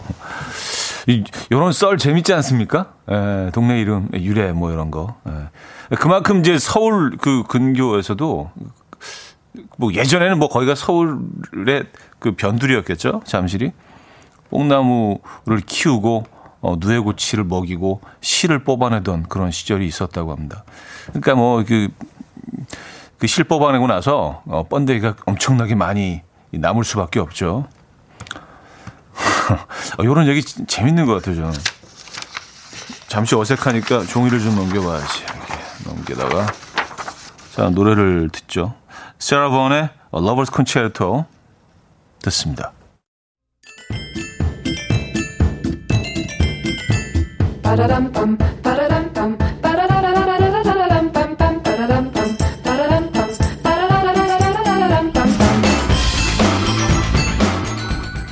[1.50, 2.93] 이런 썰 재밌지 않습니까?
[3.10, 5.15] 에, 동네 이름 유래 뭐 이런 거.
[5.28, 5.96] 에.
[5.96, 8.52] 그만큼 이제 서울 그 근교에서도
[9.78, 11.86] 뭐 예전에는 뭐 거기가 서울의
[12.20, 13.22] 그 변두리였겠죠.
[13.26, 13.72] 잠실이
[14.50, 16.26] 뽕나무를 키우고
[16.62, 20.63] 어, 누에고치를 먹이고 실을 뽑아내던 그런 시절이 있었다고 합니다.
[21.08, 21.89] 그러니까 뭐그
[23.17, 27.67] 그실 뽑아내고 나서 어, 번데기가 엄청나게 많이 남을 수밖에 없죠.
[29.98, 31.54] 어, 이런 얘기 재밌는 것 같아요, 저는.
[33.08, 35.24] 잠시 어색하니까 종이를 좀 넘겨봐야지.
[35.24, 35.54] 이렇게
[35.86, 36.48] 넘기다가.
[37.56, 38.76] 자, 노래를 듣죠.
[39.20, 41.26] 세라본의 Lover's Concerto
[42.22, 42.74] 듣습니다.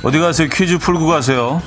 [0.06, 0.48] 어디 가세요?
[0.48, 1.60] 퀴즈 풀고 가세요.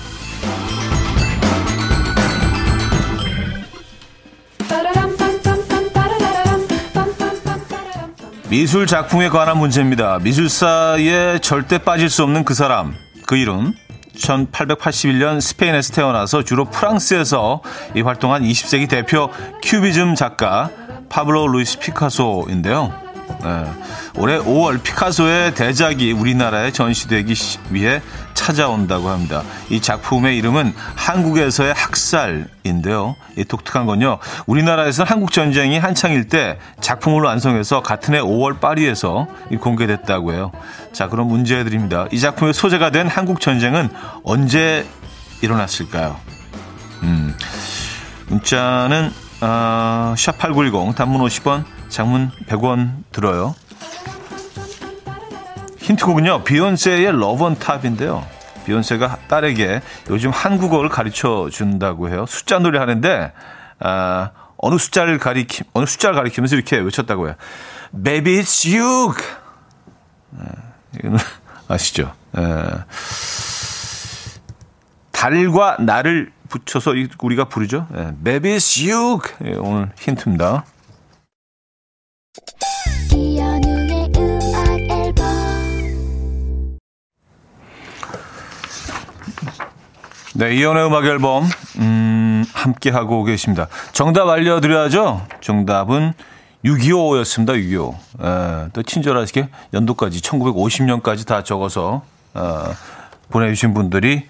[8.47, 10.19] 미술 작품에 관한 문제입니다.
[10.19, 12.95] 미술사에 절대 빠질 수 없는 그 사람,
[13.27, 13.73] 그 이름.
[14.15, 17.61] 1881년 스페인에서 태어나서 주로 프랑스에서
[17.93, 19.29] 이 활동한 20세기 대표
[19.63, 20.69] 큐비즘 작가
[21.09, 23.09] 파블로 루이스 피카소인데요.
[23.43, 23.71] 네.
[24.17, 27.33] 올해 5월 피카소의 대작이 우리나라에 전시되기
[27.69, 28.01] 위해
[28.49, 29.43] 찾아온다고 합니다.
[29.69, 33.15] 이 작품의 이름은 한국에서의 학살인데요.
[33.37, 34.17] 이 독특한 건요.
[34.47, 39.27] 우리나라에서는 한국 전쟁이 한창일 때 작품을 완성해서 같은 해 5월 파리에서
[39.61, 40.51] 공개됐다고 해요.
[40.93, 42.07] 자, 그럼 문제 드립니다.
[42.11, 43.89] 이 작품의 소재가 된 한국 전쟁은
[44.23, 44.87] 언제
[45.41, 46.17] 일어났을까요?
[47.03, 47.35] 음.
[48.29, 53.53] 문자는 어, 샵8910 단문 50원, 장문 100원 들어요.
[55.77, 56.43] 힌트곡은요.
[56.43, 58.38] 비욘세의 Love On Top인데요.
[58.73, 62.25] 비욘세가 딸에게 요즘 한국어를 가르쳐 준다고 해요.
[62.27, 63.33] 숫자 놀이 하는데
[63.79, 67.35] 아, 어느 숫자를 가리키 어느 숫자를 가리키면서 이렇게 외쳤다고 해요.
[68.03, 69.13] Baby it's you.
[70.37, 70.43] 아,
[70.95, 71.17] 이거는
[71.67, 72.13] 아시죠?
[72.37, 72.41] 에.
[75.11, 77.87] 달과 나를 붙여서 우리가 부르죠.
[77.95, 78.11] 에.
[78.23, 79.19] Baby it's you.
[79.45, 80.63] 예, 오늘 힌트입니다.
[90.39, 91.45] 네, 이연의 음악 앨범,
[91.79, 93.67] 음, 함께 하고 계십니다.
[93.91, 95.27] 정답 알려드려야죠?
[95.41, 96.13] 정답은
[96.63, 97.93] 6.25였습니다, 6.25.
[98.23, 102.03] 에, 또 친절하시게 연도까지, 1950년까지 다 적어서,
[102.35, 102.73] 어,
[103.29, 104.29] 보내주신 분들이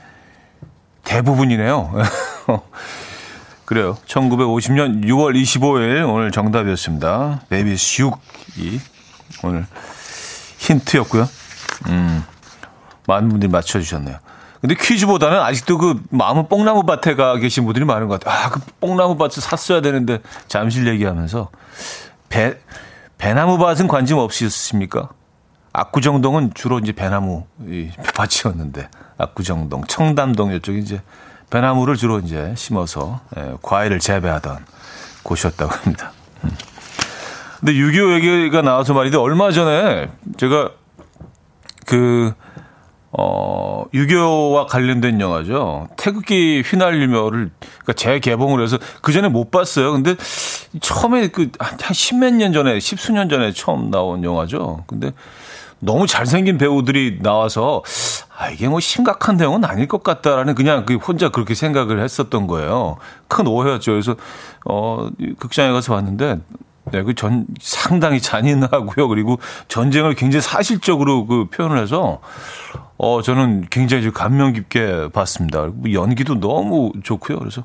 [1.04, 1.94] 대부분이네요.
[3.66, 3.96] 그래요.
[4.08, 7.42] 1950년 6월 25일 오늘 정답이었습니다.
[7.50, 8.80] 베이비 슉이
[9.44, 9.68] 오늘
[10.58, 11.30] 힌트였고요.
[11.90, 12.24] 음,
[13.06, 14.18] 많은 분들이 맞춰주셨네요.
[14.62, 18.46] 근데 퀴즈보다는 아직도 그 마음은 뽕나무 밭에 가 계신 분들이 많은 것 같아요.
[18.46, 21.50] 아, 그 뽕나무 밭을 샀어야 되는데 잠실 얘기하면서
[22.28, 22.58] 배
[23.18, 25.10] 배나무 밭은 관심 없으셨습니까?
[25.72, 27.46] 압구정동은 주로 이제 배나무
[28.16, 31.02] 밭이었는데 압구정동, 청담동 이쪽이 이제
[31.50, 34.66] 배나무를 주로 이제 심어서 예, 과일을 재배하던
[35.24, 36.12] 곳이었다고 합니다.
[36.44, 36.52] 음.
[37.60, 40.72] 근데 6.25 얘기가 나와서 말인데 얼마 전에 제가
[41.86, 42.34] 그
[43.12, 45.88] 어, 유교와 관련된 영화죠.
[45.98, 49.92] 태극기 휘날리며를, 그니까 재개봉을 해서 그 전에 못 봤어요.
[49.92, 50.16] 근데
[50.80, 54.84] 처음에 그, 한 십몇 년 전에, 십수년 전에 처음 나온 영화죠.
[54.86, 55.12] 근데
[55.80, 57.84] 너무 잘생긴 배우들이 나와서,
[58.38, 62.98] 아, 이게 뭐 심각한 내용은 아닐 것 같다라는 그냥 그 혼자 그렇게 생각을 했었던 거예요.
[63.28, 63.92] 큰 오해였죠.
[63.92, 64.16] 그래서,
[64.66, 66.38] 어, 극장에 가서 봤는데,
[66.92, 69.08] 네, 그 전, 상당히 잔인하고요.
[69.08, 72.20] 그리고 전쟁을 굉장히 사실적으로 그 표현을 해서,
[73.02, 75.68] 어, 저는 굉장히 감명 깊게 봤습니다.
[75.74, 77.40] 뭐 연기도 너무 좋고요.
[77.40, 77.64] 그래서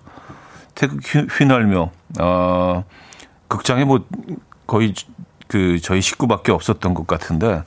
[0.77, 2.85] 태극 휘날며, 어,
[3.49, 4.07] 극장에 뭐
[4.69, 4.95] 거의
[5.49, 7.65] 그 저희 식구밖에 없었던 것 같은데,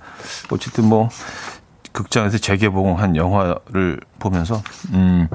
[0.50, 1.10] 어쨌든 뭐,
[1.92, 4.62] 극장에서 재개봉한 영화를 보면서,
[4.94, 5.28] 음,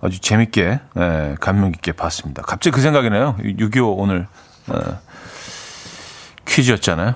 [0.00, 2.42] 아주 재밌게, 예, 감명 깊게 봤습니다.
[2.42, 3.36] 갑자기 그 생각이 나요.
[3.38, 4.26] 6.25 오늘,
[4.72, 4.78] 예,
[6.46, 7.14] 퀴즈였잖아요.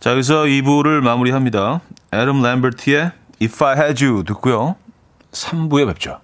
[0.00, 1.80] 자, 여기서 2부를 마무리합니다.
[2.12, 4.76] 애덤 램버트의 If I Had You 듣고요.
[5.32, 6.20] 3부에 뵙죠.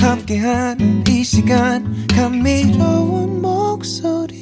[0.00, 4.40] 함께한 이 시간 감미로운 목소리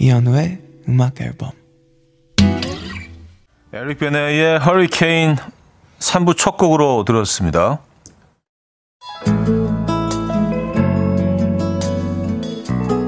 [0.00, 0.58] 이현우의
[0.88, 1.50] 음악 앨범
[3.74, 5.36] 에릭 베네의 허리케인
[5.98, 7.80] 3부 첫 곡으로 들었습니다.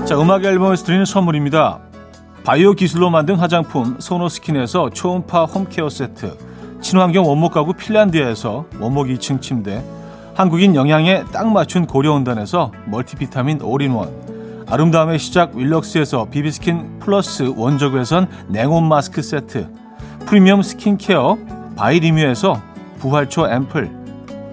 [0.05, 1.81] 자, 음악 앨범에서 드리는 선물입니다.
[2.45, 6.37] 바이오 기술로 만든 화장품 소노스킨에서 초음파 홈케어 세트
[6.83, 9.83] 친환경 원목 가구 핀란드에서 원목 2층 침대
[10.35, 14.32] 한국인 영양에 딱 맞춘 고려은단에서 멀티비타민 올인원
[14.73, 19.69] 아름다움의 시작 윌럭스에서 비비스킨 플러스 원적외선 냉온 마스크 세트
[20.25, 21.37] 프리미엄 스킨케어
[21.77, 22.59] 바이리뮤에서
[22.99, 23.91] 부활초 앰플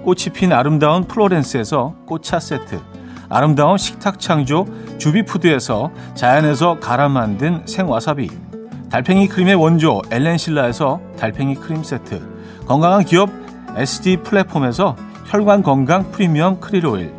[0.03, 2.81] 꽃이 핀 아름다운 플로렌스에서 꽃차 세트
[3.29, 8.29] 아름다운 식탁 창조 주비푸드에서 자연에서 갈아 만든 생와사비
[8.89, 13.29] 달팽이 크림의 원조 엘렌실라에서 달팽이 크림 세트 건강한 기업
[13.77, 17.18] SD 플랫폼에서 혈관 건강 프리미엄 크릴 오일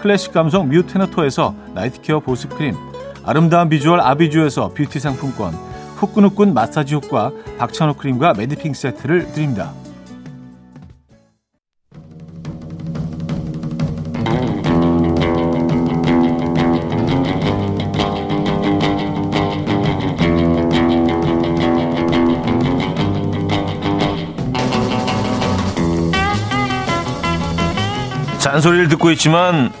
[0.00, 2.74] 클래식 감성 뮤테너토에서 나이트케어 보습크림
[3.24, 5.52] 아름다운 비주얼 아비주에서 뷰티 상품권
[5.96, 9.72] 후끈후끈 마사지 효과 박찬호 크림과 매디핑 세트를 드립니다.
[28.38, 29.72] 잔소리를 듣고 있지만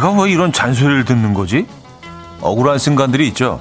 [0.00, 1.66] 내가 왜 이런 잔소리를 듣는 거지?
[2.40, 3.60] 억울한 순간들이 있죠.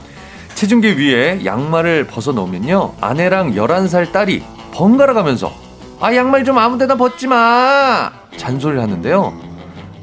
[0.56, 2.94] 체중계 위에 양말을 벗어 놓으면요.
[3.02, 4.42] 아내랑 11살 딸이
[4.74, 5.52] 번갈아 가면서
[6.00, 8.10] 아, 양말 좀 아무 데나 벗지 마!
[8.38, 9.34] 잔소리를 하는데요.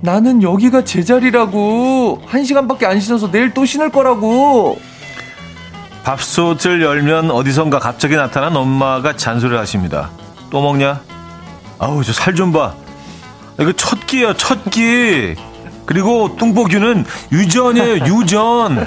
[0.02, 2.20] 나는 여기가 제 자리라고.
[2.26, 4.78] 한 시간밖에 안 신어서 내일 또 신을 거라고.
[6.04, 10.10] 밥솥을 열면 어디선가 갑자기 나타난 엄마가 잔소리를 하십니다.
[10.50, 11.00] 또 먹냐?
[11.78, 12.74] 아우, 저 살 좀 봐.
[13.58, 15.34] 이거 첫 끼야, 첫 끼.
[15.86, 18.86] 그리고 뚱보규는 유전이에요, 유전.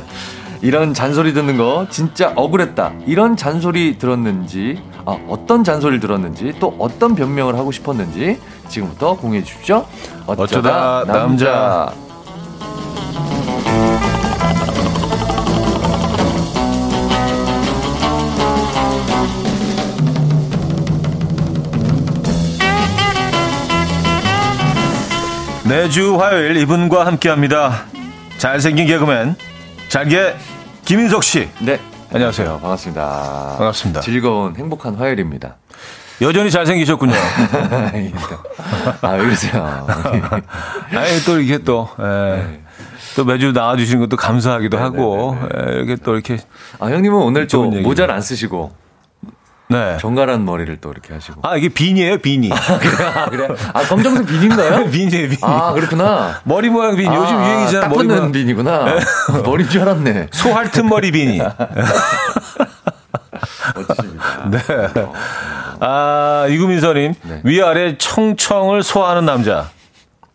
[0.61, 2.91] 이런 잔소리 듣는 거 진짜 억울했다.
[3.07, 9.85] 이런 잔소리 들었는지 아, 어떤 잔소리를 들었는지 또 어떤 변명을 하고 싶었는지 지금부터 공유해 주십시오.
[10.27, 11.19] 어쩌다, 어쩌다 남자.
[11.19, 12.08] 남자.
[25.69, 27.85] 매주 화요일 이분과 함께합니다.
[28.39, 29.35] 잘생긴 개그맨
[29.87, 30.35] 잘게
[30.83, 31.47] 김인석 씨.
[31.59, 31.79] 네.
[32.11, 32.57] 안녕하세요.
[32.59, 33.55] 반갑습니다.
[33.59, 34.01] 반갑습니다.
[34.01, 35.57] 즐거운 행복한 화요일입니다.
[36.21, 37.13] 여전히 잘생기셨군요.
[39.01, 39.85] 아, 왜 그러세요?
[40.91, 42.03] 아니 또 이렇게 또 예.
[42.03, 42.61] 네.
[43.15, 46.39] 또 매주 나와주시는 것도 감사하기도 네, 하고 예, 이렇게 또 이렇게
[46.79, 47.81] 아, 형님은 오늘 또 얘기.
[47.81, 48.71] 모자를 안 쓰시고
[49.71, 49.97] 네.
[49.99, 51.41] 정갈한 머리를 또 이렇게 하시고.
[51.43, 52.51] 아 이게 비니예요 비니.
[52.51, 53.47] 아, 그래?
[53.73, 54.89] 아, 검정색 비니인가요?
[54.91, 55.37] 비니예요 비니.
[55.43, 56.41] 아, 그렇구나.
[56.43, 58.31] 머리 모양 비니 요즘 아, 유행이잖아 딱 머리 모양.
[58.31, 58.85] 비니구나.
[59.45, 60.27] 머리인 줄 알았네.
[60.31, 61.39] 소할튼 머리 비니.
[63.75, 64.49] 멋지십니다.
[64.49, 64.59] 네.
[65.81, 67.41] 아 이구민서님 네.
[67.43, 69.69] 위아래 청청을 소화하는 남자.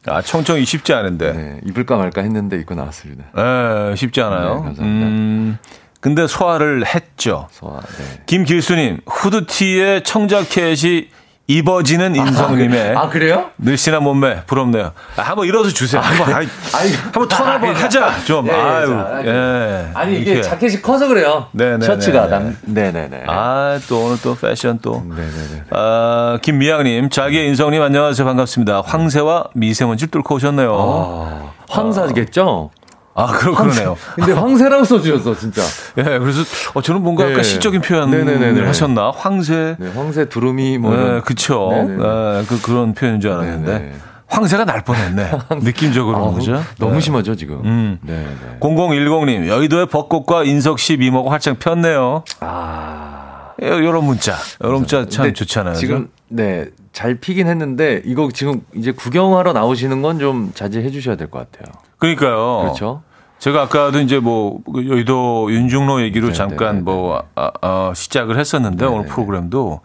[0.06, 1.32] 아 청청이 쉽지 않은데.
[1.32, 3.24] 네, 입을까 말까 했는데 입고 나왔습니다.
[3.36, 4.54] 예, 쉽지 않아요.
[4.56, 4.82] 네, 감사합니다.
[5.06, 5.58] 음,
[6.04, 7.48] 근데 소화를 했죠.
[7.50, 8.04] 소화, 네.
[8.26, 11.08] 김길수님, 후드티에 청자켓이
[11.46, 13.48] 입어지는 인성님의 아, 그래요?
[13.56, 14.92] 늘씬한 몸매 부럽네요.
[15.16, 16.02] 아, 한번 일어서 주세요.
[16.02, 18.22] 한번, 아이, 아니, 한번 턴 한번 하자.
[18.26, 18.46] 좀.
[18.48, 19.90] 예, 예, 아유, 자, 예.
[19.94, 20.46] 아니, 이게 이렇게.
[20.46, 21.46] 자켓이 커서 그래요.
[21.52, 23.24] 네, 네, 셔츠가 네, 남, 네네네.
[23.26, 25.02] 아, 또 오늘 또 패션 또.
[25.08, 25.62] 네네네.
[25.70, 28.26] 아, 김미양님, 자기의 인성님 안녕하세요.
[28.26, 28.82] 반갑습니다.
[28.84, 30.76] 황새와 미세먼지 뚫고 오셨네요.
[30.78, 32.70] 아, 황사겠죠?
[32.74, 32.83] 아,
[33.14, 33.96] 그러, 그러네요.
[34.16, 35.62] 근데 황새라고 써주셨어, 진짜.
[35.98, 36.42] 예, 그래서
[36.74, 37.30] 어, 저는 뭔가 네.
[37.30, 38.66] 약간 시적인 표현을 네네네네.
[38.66, 39.12] 하셨나?
[39.14, 39.76] 황새.
[39.78, 40.94] 네, 황새 두루미 뭐.
[40.96, 41.20] 네.
[41.20, 41.68] 그쵸.
[41.70, 41.96] 네네네.
[41.96, 43.72] 네, 그, 그런 표현인 줄 알았는데.
[43.72, 43.92] 네네.
[44.26, 45.30] 황새가 날 뻔했네.
[45.62, 46.60] 느낌적으로 아우, 그죠?
[46.78, 47.00] 너무 네.
[47.00, 47.60] 심하죠, 지금.
[47.64, 47.98] 음.
[48.02, 48.58] 네 네.
[48.58, 52.24] 0010님, 여의도의 벚꽃과 인석 씨 미모가 활짝 폈네요.
[52.40, 53.52] 아.
[53.62, 54.34] 요런 문자.
[54.62, 55.74] 요런 문자 참 좋잖아요.
[55.74, 61.28] 지금, 네, 잘 피긴 했는데, 이거 지금 이제 구경하러 나오시는 건 좀 자제해 주셔야 될
[61.30, 61.72] 것 같아요.
[61.98, 62.62] 그러니까요.
[62.62, 63.02] 그렇죠?
[63.38, 66.32] 제가 아까도 이제 뭐그 여의도 윤중로 얘기로 네네네네.
[66.56, 69.12] 잠깐 뭐 아, 아, 시작을 했었는데 오늘 네네네.
[69.14, 69.80] 프로그램도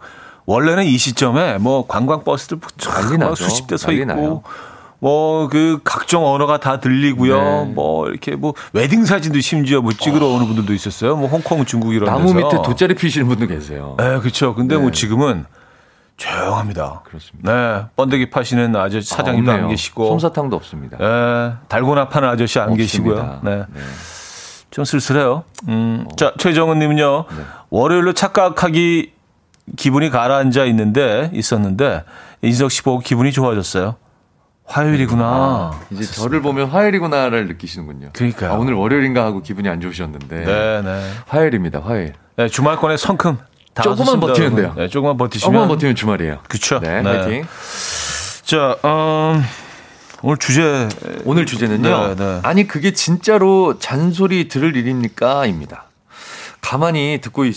[0.46, 2.58] 원래는 이 시점에 뭐 관광 버스들
[3.18, 3.34] 나죠.
[3.34, 4.42] 수십 대 서 있고 나요.
[5.00, 7.36] 뭐그 각종 언어가 다 들리고요.
[7.66, 7.72] 네.
[7.74, 11.16] 뭐 이렇게 뭐 웨딩 사진도 심지어 뭐 찍으러 오는 분들도 있었어요.
[11.16, 12.46] 뭐 홍콩, 중국 이런 나무 데서.
[12.48, 13.96] 밑에 돗자리 피시는 분도 계세요.
[13.98, 14.54] 네, 그렇죠.
[14.54, 14.80] 근데 네.
[14.80, 15.44] 뭐 지금은
[16.20, 17.00] 조용합니다.
[17.04, 17.52] 그렇습니다.
[17.52, 19.68] 네, 번데기 파시는 아저씨 사장님도 아, 안.
[19.68, 20.98] 계시고, 솜사탕도 없습니다.
[20.98, 23.14] 네, 달고나 파는 아저씨 안 계시고요.
[23.14, 23.40] 없습니다.
[23.42, 23.56] 네.
[23.72, 23.80] 네.
[24.70, 25.44] 좀 쓸쓸해요.
[25.68, 26.04] 음.
[26.06, 26.16] 어.
[26.16, 27.24] 자, 최정은 님은요.
[27.28, 27.36] 네.
[27.70, 29.12] 월요일로 착각하기
[29.76, 32.04] 기분이 가라앉아 있는데 있었는데
[32.42, 33.96] 인석 씨 보고 기분이 좋아졌어요.
[34.66, 35.24] 화요일이구나.
[35.24, 38.10] 아, 이제 저를 보면 화요일이구나를 느끼시는군요.
[38.12, 38.52] 그러니까요.
[38.52, 40.44] 아, 오늘 월요일인가 하고 기분이 안 좋으셨는데.
[40.44, 41.10] 네, 네.
[41.26, 42.12] 화요일입니다, 화요일.
[42.36, 43.46] 네, 주말권에 성큼 다
[43.82, 44.54] 조금만 버티면.
[44.56, 44.74] 돼요.
[44.76, 45.52] 네, 조금만 버티시면.
[45.52, 46.38] 조금만 버티면 주말이에요.
[46.48, 46.78] 그쵸.
[46.80, 47.02] 네, 네.
[47.02, 47.46] 파이팅.
[48.44, 49.42] 자, 음,
[50.22, 50.88] 오늘 주제.
[51.24, 52.08] 오늘 주제는요.
[52.08, 52.40] 네, 네.
[52.42, 55.46] 아니, 그게 진짜로 잔소리 들을 일입니까?
[55.46, 55.84] 입니다.
[56.62, 57.56] 가만히 듣고 있,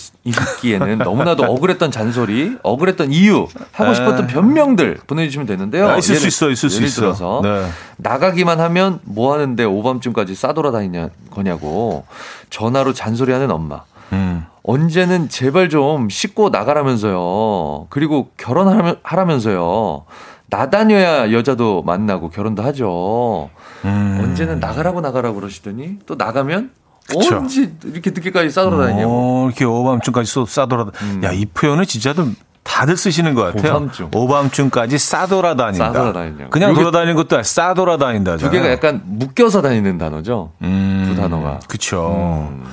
[0.62, 4.34] 기에는 너무나도 억울했던 잔소리, 억울했던 이유, 하고 싶었던 네.
[4.34, 5.90] 변명들 보내주시면 되는데요.
[5.90, 7.02] 아, 있을 수 예를- 있어, 있을 수 있어.
[7.02, 7.68] 들어서 네.
[7.98, 12.06] 나가기만 하면 뭐 하는데 오밤중까지 싸돌아다니냐 거냐고
[12.50, 13.82] 전화로 잔소리하는 엄마.
[14.14, 14.46] 음.
[14.64, 17.88] 언제는 제발 좀 씻고 나가라면서요.
[17.90, 20.06] 그리고 결혼하라면서요.
[20.50, 23.50] 나다녀야 여자도 만나고 결혼도 하죠.
[23.86, 24.20] 음.
[24.22, 26.72] 언제는 나가라고 나가라고 그러시더니 또 나가면
[27.08, 27.38] 그쵸.
[27.38, 29.12] 언제 이렇게 늦게까지 싸돌아다니냐고.
[29.12, 30.92] 어, 이렇게 오밤중까지 쏘, 싸돌아다.
[31.02, 31.22] 음.
[31.24, 33.74] 야, 이 표현은 진짜 좀 다들 쓰시는 것 같아요.
[33.74, 34.10] 오밤중.
[34.14, 35.88] 오밤중까지 싸돌아다닌다.
[35.88, 36.50] 싸돌아다니냐고.
[36.50, 38.38] 그냥 돌아다니는 것도 아니라 싸돌아다닌다.
[38.38, 40.52] 두 개가 약간 묶여서 다니는 단어죠.
[40.62, 41.60] 음, 두 단어가.
[41.68, 42.50] 그쵸.
[42.54, 42.64] 음.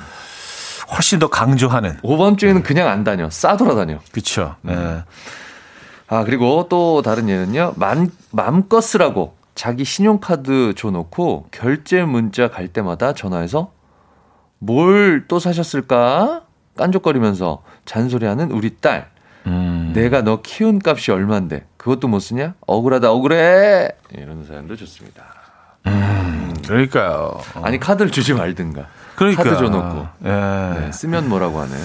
[0.93, 1.97] 훨씬 더 강조하는.
[2.03, 3.29] 오밤중에는 그냥 안 다녀.
[3.29, 3.99] 싸돌아다녀.
[4.11, 4.55] 그쵸.
[4.61, 5.03] 네.
[6.07, 7.73] 아, 그리고 또 다른 예는요.
[7.77, 13.71] 맘, 맘껏 쓰라고 자기 신용카드 줘놓고 결제 문자 갈 때마다 전화해서
[14.59, 16.43] 뭘 또 사셨을까?
[16.77, 19.09] 깐족거리면서 잔소리하는 우리 딸.
[19.47, 19.91] 음.
[19.95, 22.53] 내가 너 키운 값이 얼만데 그것도 못 쓰냐?
[22.67, 23.89] 억울하다 억울해.
[24.15, 25.23] 이런 사연도 좋습니다.
[26.67, 27.39] 그러니까요.
[27.63, 28.87] 아니 카드를 주지 말든가.
[29.15, 29.43] 그러니까.
[29.43, 30.29] 카드 줘놓고 예.
[30.79, 31.75] 네, 쓰면 뭐라고 하는.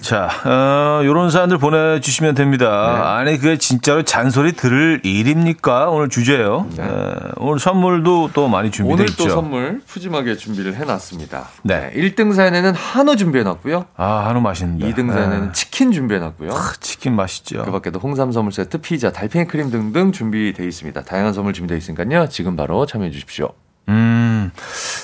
[0.00, 2.92] 자, 어, 요런 사연들 보내주시면 됩니다.
[2.92, 3.02] 네.
[3.30, 5.90] 아니, 그게 진짜로 잔소리 들을 일입니까?
[5.90, 6.66] 오늘 주제요.
[6.76, 6.82] 네.
[6.82, 9.24] 예, 오늘 선물도 또 많이 준비되어 오늘 있죠.
[9.24, 11.46] 또 선물 푸짐하게 준비를 해놨습니다.
[11.62, 11.92] 네.
[11.94, 13.86] 1등 사연에는 한우 준비해놨고요.
[13.96, 14.90] 아, 한우 맛있는데.
[14.92, 16.50] 2등 사연에는 치킨 준비해놨고요.
[16.52, 17.62] 아, 치킨 맛있죠.
[17.64, 21.00] 그 밖에도 홍삼 선물 세트, 피자, 달팽이 크림 등등 준비되어 있습니다.
[21.04, 22.28] 다양한 선물 준비되어 있으니까요.
[22.28, 23.52] 지금 바로 참여해 주십시오.
[23.88, 24.50] 음.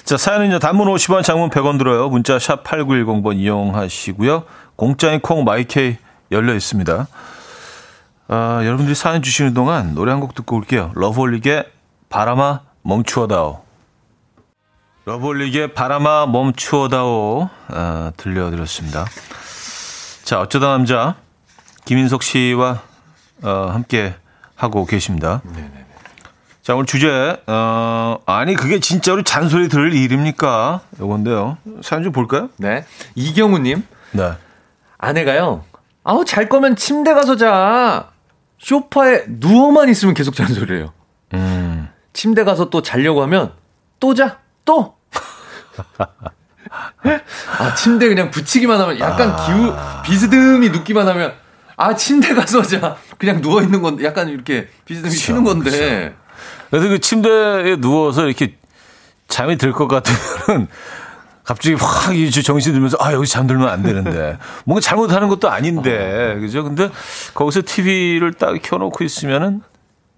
[0.05, 2.09] 자, 사연은요, 단문 50원, 장문 100원 들어요.
[2.09, 4.45] 문자 샵 8910번 이용하시고요.
[4.77, 5.97] 공짜인 콩 마이케이
[6.33, 7.07] 열려 있습니다.
[8.29, 10.91] 아, 여러분들이 사연 주시는 동안 노래 한 곡 듣고 올게요.
[10.95, 11.65] 러브홀릭의
[12.09, 13.63] 바람아 멈추어다오.
[15.05, 19.05] 러브홀릭의 바람아 멈추어다오 아, 들려드렸습니다.
[20.25, 21.17] 자, 어쩌다 남자
[21.85, 22.83] 김인석 씨와
[23.43, 24.15] 어, 함께
[24.55, 25.43] 하고 계십니다.
[25.45, 25.82] 네네네.
[26.63, 30.81] 자, 오늘 주제, 어, 아니, 그게 진짜로 잔소리 들을 일입니까?
[31.01, 31.59] 요건데요.
[31.83, 32.51] 사연 좀 볼까요?
[32.57, 32.85] 네.
[33.17, 33.83] 이경우님.
[34.13, 34.33] 네.
[34.97, 35.65] 아내가요,
[36.05, 38.11] 아우, 잘 거면 침대 가서 자.
[38.61, 40.93] 쇼파에 누워만 있으면 계속 잔소리해요.
[41.35, 41.89] 음.
[42.13, 43.53] 침대 가서 또 자려고 하면
[43.99, 44.95] 또 자, 또.
[47.59, 49.47] 아, 침대 그냥 붙이기만 하면 약간 아.
[49.47, 51.35] 기우, 비스듬히 눕기만 하면
[51.77, 52.97] 아, 침대 가서 자.
[53.19, 55.71] 그냥 누워있는 건데, 약간 이렇게 비스듬히 그쵸, 쉬는 건데.
[55.71, 56.22] 그쵸.
[56.73, 58.57] 그래서 그 침대에 누워서 이렇게
[59.29, 60.69] 잠이 들 것 같으면
[61.45, 62.13] 갑자기 확
[62.45, 66.63] 정신 들면서 아 여기 잠들면 안 되는데 뭔가 잘못하는 것도 아닌데 그죠?
[66.65, 66.89] 근데
[67.35, 69.61] 거기서 TV를 딱 켜놓고 있으면은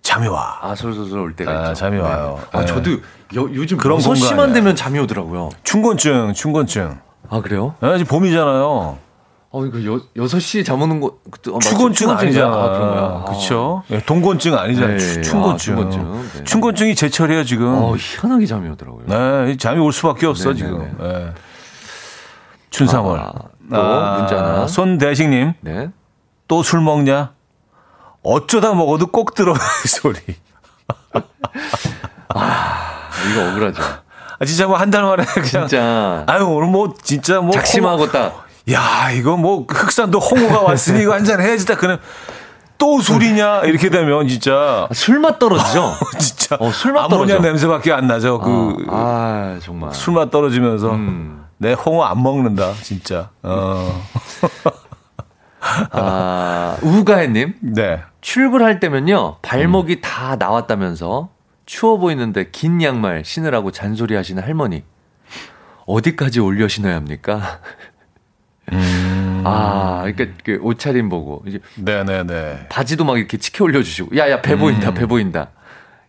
[0.02, 0.59] 잠이 와.
[0.62, 1.74] 아 솔솔솔 올 때가 아, 있죠.
[1.74, 2.02] 잠이 네.
[2.02, 2.40] 와요.
[2.52, 2.66] 아 네.
[2.66, 3.00] 저도 요,
[3.34, 5.50] 요즘 그런 6시만 되면 잠이 오더라고요.
[5.64, 6.98] 충곤증, 충곤증.
[7.30, 7.74] 아 그래요?
[7.80, 8.98] 네, 지금 봄이잖아요.
[9.57, 12.52] 어, 이거 여, 6시에 잠 오는 거, 그때, 어, 추곤증 아니잖아.
[12.57, 13.24] 아?
[13.28, 13.84] 그쵸.
[13.88, 14.00] 아.
[14.05, 14.98] 동곤증 아니잖아요.
[14.98, 15.74] 네, 충곤증.
[15.74, 16.28] 아, 충곤증.
[16.38, 16.44] 네.
[16.44, 17.68] 충곤증이 제철이에요, 지금.
[17.68, 19.07] 어, 희한하게 잠이 오더라고요.
[19.07, 20.59] 네, 잠이 올 수밖에 없어, 네네네.
[20.59, 20.96] 지금.
[20.98, 21.32] 네.
[22.70, 23.20] 춘삼월.
[23.20, 23.32] 아,
[23.70, 24.66] 또, 아, 문자나.
[24.66, 25.52] 손대식님.
[25.61, 25.90] 네.
[26.48, 27.30] 또 술 먹냐?
[28.24, 30.18] 어쩌다 먹어도 꼭 들어, 이 소리.
[32.34, 33.82] 아, 이거 억울하죠.
[34.40, 35.48] 아, 진짜 뭐 한 달 만에 그냥.
[35.68, 36.24] 진짜.
[36.26, 37.52] 아유, 오늘 뭐, 진짜 뭐.
[37.52, 38.43] 작심하고 딱.
[38.73, 41.99] 야, 이거 뭐 흑산도 홍어가 왔으니 이거 한잔 해야지 딱 그냥
[42.79, 45.93] 또 술이냐 이렇게 되면 진짜 술맛 떨어지죠.
[46.19, 48.41] 진짜 어, 술맛 아모니아 냄새밖에 안 나죠.
[48.41, 51.45] 그 아, 아 정말 술맛 떨어지면서 음.
[51.59, 53.31] 내 홍어 안 먹는다 진짜.
[53.43, 54.03] 어.
[55.93, 57.55] 아, 우가해님.
[57.61, 58.03] 네.
[58.21, 60.01] 출근할 때면요 발목이 음.
[60.03, 61.31] 다 나왔다면서
[61.67, 64.85] 추워 보이는데 긴 양말 신으라고 잔소리 하시는 할머니.
[65.87, 67.61] 어디까지 올려 신어야 합니까?
[68.73, 69.43] 음.
[69.45, 72.67] 아, 그러니까 그 옷차림 보고 이제 네네네.
[72.69, 74.95] 바지도 막 이렇게 치켜 올려주시고, 야야 배 보인다, 음.
[74.95, 75.51] 배 보인다,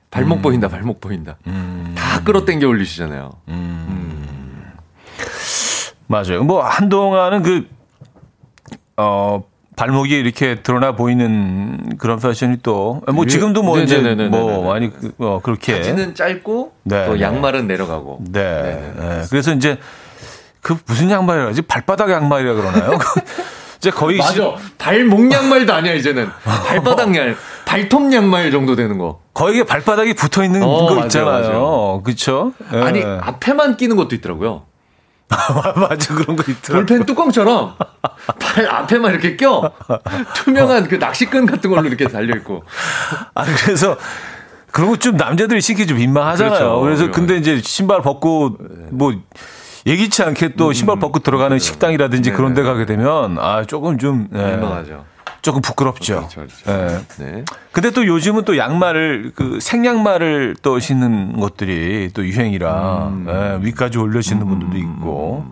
[0.09, 0.41] 발목 음.
[0.41, 1.93] 보인다, 발목 보인다, 음.
[1.97, 3.31] 다 끌어당겨 올리시잖아요.
[3.49, 3.85] 음.
[3.89, 4.73] 음.
[6.07, 6.43] 맞아요.
[6.43, 7.67] 뭐 한동안은 그
[8.97, 9.43] 어.
[9.77, 13.99] 발목이 이렇게 드러나 보이는 그런 패션이 또 뭐 지금도 뭐 이제
[14.29, 18.93] 뭐 많이 그, 어 그렇게 바지는 짧고 네, 또 양말은 내려가고 네.
[18.97, 19.23] 네.
[19.29, 19.77] 그래서 이제
[20.65, 22.97] 그 무슨 양말이라 지 발바닥 양말이라 그러나요?
[23.77, 24.55] 이제 거의 맞아.
[24.79, 27.35] 발목 양말도 아니야 이제는 발바닥 양
[27.65, 29.19] 발톱 양말 정도 되는 거.
[29.35, 32.01] 거의 발바닥이 붙어 있는 어, 거 있잖아요.
[32.03, 32.53] 그렇죠?
[32.71, 32.81] 네.
[32.81, 34.63] 아니 앞에만 끼는 것도 있더라고요.
[35.75, 36.83] 맞아 그런 거 있더라고.
[36.87, 37.75] 볼펜 뚜껑처럼
[38.39, 39.71] 발 앞에만 이렇게 껴
[40.33, 42.63] 투명한 그 낚시끈 같은 걸로 이렇게 달려 있고.
[43.35, 43.97] 아 그래서
[44.71, 46.57] 그런 거 좀 남자들이 신기 좀 민망하잖아요.
[46.57, 46.81] 그렇죠.
[46.81, 48.57] 그래서 근데 이제 신발 벗고
[48.89, 49.13] 뭐
[49.85, 51.65] 예기치 않게 또 음, 신발 벗고 들어가는 그렇죠.
[51.65, 52.31] 식당이라든지.
[52.31, 54.51] 그런 데 가게 되면 아 조금 좀 네.
[54.51, 55.05] 민망하죠.
[55.41, 56.27] 조금 부끄럽죠.
[56.27, 57.05] 그렇죠, 그렇죠.
[57.19, 57.23] 네.
[57.33, 57.45] 네.
[57.71, 63.25] 근데 또 요즘은 또 양말을 그 생양말을 또 신는 것들이 또 유행이라 음.
[63.27, 64.49] 네, 위까지 올려 신는 음.
[64.49, 65.45] 분들도 있고.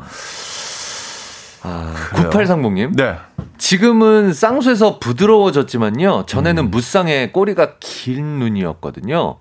[1.62, 2.96] 아, 9830님.
[2.96, 3.16] 네.
[3.58, 6.26] 지금은 쌍수에서 부드러워졌지만요.
[6.26, 6.72] 전에는 음.
[6.72, 9.38] 무쌍의 꼬리가 긴 눈이었거든요.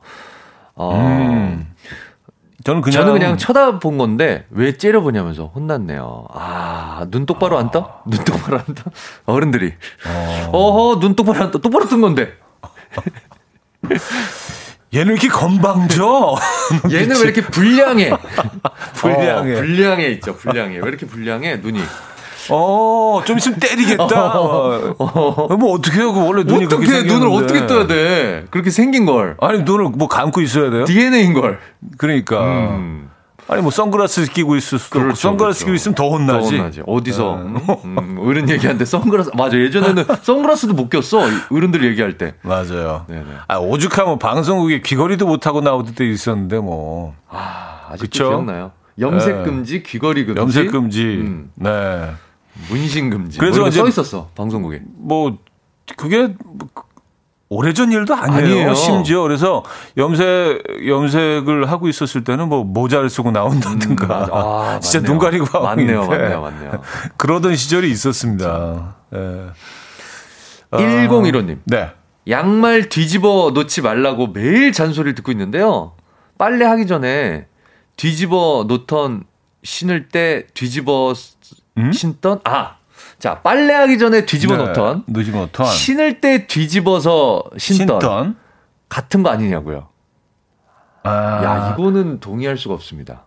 [0.75, 1.72] 어, 음.
[2.65, 6.27] 저는 그냥 저는 그냥 쳐다본 건데 왜 째려보냐면서 혼났네요.
[6.33, 8.03] 아, 눈 똑바로 안 떠?
[8.07, 8.91] 눈 똑바로 안 떠?
[9.27, 9.75] 어른들이.
[10.07, 10.51] 어.
[10.53, 11.59] 어허, 눈 똑바로 안 떠.
[11.59, 12.33] 똑바로 뜬 건데.
[14.95, 16.37] 얘는 왜 이렇게 건방져?
[16.93, 18.11] 얘는 왜 이렇게 불량해?
[18.95, 19.55] 불량해.
[19.55, 20.37] 어, 불량해 있죠.
[20.37, 20.79] 불량해.
[20.79, 21.57] 왜 이렇게 불량해?
[21.57, 21.81] 눈이.
[22.51, 24.05] 어, 좀 있으면 때리겠다.
[24.39, 25.57] 어, 어.
[25.57, 26.13] 뭐 어떻게 해요?
[26.15, 28.47] 원래 눈이 어떻게 눈을 어떻게 떠야 돼?
[28.51, 29.37] 그렇게 생긴 걸.
[29.41, 30.85] 아니 눈을 뭐 감고 있어야 돼요?
[30.85, 31.61] DNA인 걸.
[31.99, 32.41] 그러니까.
[32.45, 33.11] 음.
[33.49, 35.67] 아니 뭐 선글라스 끼고 있을 수도 그렇죠, 선글라스 그렇죠.
[35.67, 36.51] 끼고 있으면 더 혼나지.
[36.51, 36.83] 더 혼나지.
[36.87, 37.79] 어디서 네.
[37.85, 42.35] 음, 어른 얘기하는데 선글라스 맞아 예전에는 선글라스도 못 꼈어 어른들 얘기할 때.
[42.43, 43.05] 맞아요.
[43.09, 43.25] 네네.
[43.49, 47.15] 아 오죽하면 방송국에 귀걸이도 못 하고 나오던 때 있었는데 뭐.
[47.29, 48.73] 아 아직도 기억나요.
[48.99, 49.43] 염색 네.
[49.43, 50.41] 금지, 귀걸이 금지.
[50.41, 51.03] 염색 금지.
[51.03, 51.51] 음.
[51.57, 52.11] 네.
[52.69, 53.39] 문신 금지.
[53.39, 54.83] 그래서 뭐써 있었어 방송국에.
[54.85, 55.39] 뭐
[55.97, 56.35] 그게
[57.49, 58.45] 오래전 일도 아니에요.
[58.45, 58.75] 아니에요.
[58.75, 59.63] 심지어 그래서
[59.99, 64.25] 염색 염색을 하고 있었을 때는 뭐 모자를 쓰고 나온다든가.
[64.25, 66.83] 음, 아, 진짜 눈 가리고 하고 맞네요, 맞네요, 맞네요.
[67.19, 68.97] 그러던 시절이 있었습니다.
[69.11, 69.49] 네.
[70.71, 71.59] 1015님.
[71.65, 71.91] 네.
[72.29, 75.93] 양말 뒤집어 놓지 말라고 매일 잔소리를 듣고 있는데요.
[76.39, 77.47] 빨래 하기 전에
[77.97, 79.25] 뒤집어 놓던
[79.63, 81.13] 신을 때 뒤집어
[81.79, 81.93] 음?
[81.93, 82.77] 신던 아
[83.19, 88.37] 자, 빨래하기 전에 뒤집어 네, 놓던 뒤집어 놓던 신을 때 뒤집어서 신던, 신던
[88.89, 89.89] 같은 거 아니냐고요.
[91.05, 93.23] 아, 야, 이거는 동의할 수가 없습니다.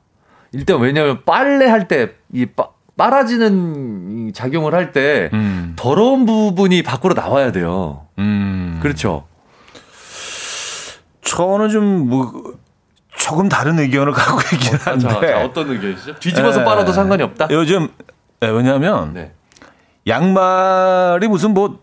[0.52, 2.46] 일단 왜냐면 빨래 할 때이
[2.96, 5.74] 빨아지는 작용을 할때 음.
[5.76, 8.08] 더러운 부분이 밖으로 나와야 돼요.
[8.20, 8.80] 음.
[8.82, 9.28] 그렇죠.
[11.22, 12.56] 저는 좀 뭐
[13.18, 16.16] 조금 다른 의견을 갖고 있긴 자, 한데 자, 어떤 의견이시죠?
[16.20, 17.48] 뒤집어서 에, 빨아도 상관이 없다?
[17.50, 17.90] 요즘
[18.40, 19.32] 네, 왜냐하면 네.
[20.08, 21.80] 양말이 무슨 뭐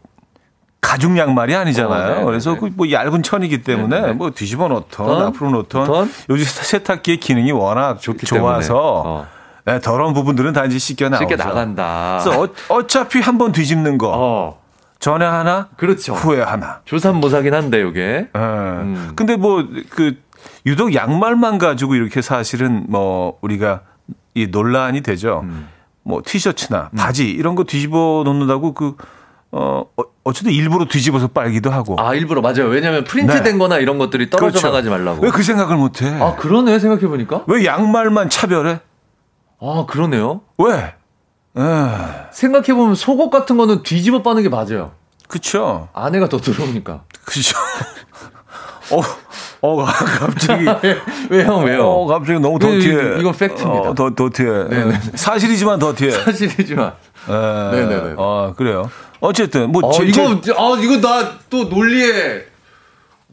[0.80, 2.12] 가죽 양말이 아니잖아요.
[2.12, 4.12] 어, 네, 그래서 네, 그뭐 얇은 천이기 때문에 네, 네.
[4.12, 6.10] 뭐 뒤집어 놓던 던, 앞으로 놓던 던.
[6.28, 9.02] 요즘 세탁기의 기능이 워낙 좋기 좋아서.
[9.04, 9.26] 어.
[9.64, 11.22] 네, 더러운 부분들은 다 이제 씻겨 나오죠.
[11.28, 12.18] 쉽게 나간다.
[12.24, 14.60] 그래서 어, 차피 한 번 뒤집는 거 어,
[14.98, 16.14] 전에 하나 그렇죠.
[16.14, 16.80] 후에 하나.
[16.84, 18.00] 조삼모사긴 한데 요게.
[18.00, 18.28] 예.
[18.36, 19.12] 음.
[19.14, 20.16] 근데 뭐 그
[20.66, 23.82] 유독 양말만 가지고 이렇게 사실은 뭐 우리가
[24.34, 25.40] 이 논란이 되죠.
[25.44, 25.68] 음.
[26.04, 28.96] 뭐 티셔츠나 바지 이런 거 뒤집어 놓는다고 그
[29.52, 31.96] 어, 어, 어쨌든 일부러 뒤집어서 빨기도 하고.
[32.00, 32.66] 아 일부러 맞아요.
[32.68, 33.58] 왜냐하면 프린트된 네.
[33.58, 34.66] 거나 이런 것들이 떨어져 그렇죠.
[34.68, 35.22] 나가지 말라고.
[35.22, 36.08] 왜 그 생각을 못 해?
[36.20, 37.44] 아 그러네 생각해 보니까.
[37.46, 38.80] 왜 양말만 차별해?
[39.60, 40.40] 아 그러네요.
[40.58, 40.94] 왜?
[41.54, 41.62] 에,
[42.32, 44.92] 생각해 보면 속옷 같은 거는 뒤집어 빠는 게 맞아요.
[45.28, 45.88] 그쵸.
[45.92, 47.02] 안에가 더 들어오니까.
[47.24, 47.56] 그죠.
[48.90, 49.00] 어,
[49.62, 50.66] 어, 갑자기.
[51.30, 51.84] 왜형 왜요?
[51.86, 53.20] 어, 갑자기 너무 네, 더티해.
[53.20, 53.90] 이건 팩트입니다.
[53.90, 54.48] 어, 더, 더티해.
[54.68, 55.00] 네네.
[55.14, 56.10] 사실이지만 더티해.
[56.10, 56.92] 사실이지만.
[57.28, 57.32] 에,
[57.76, 58.14] 네네네.
[58.16, 58.90] 어, 그래요.
[59.20, 62.46] 어쨌든, 뭐, 어 제- 이거 제- 아 이거 나 또 논리에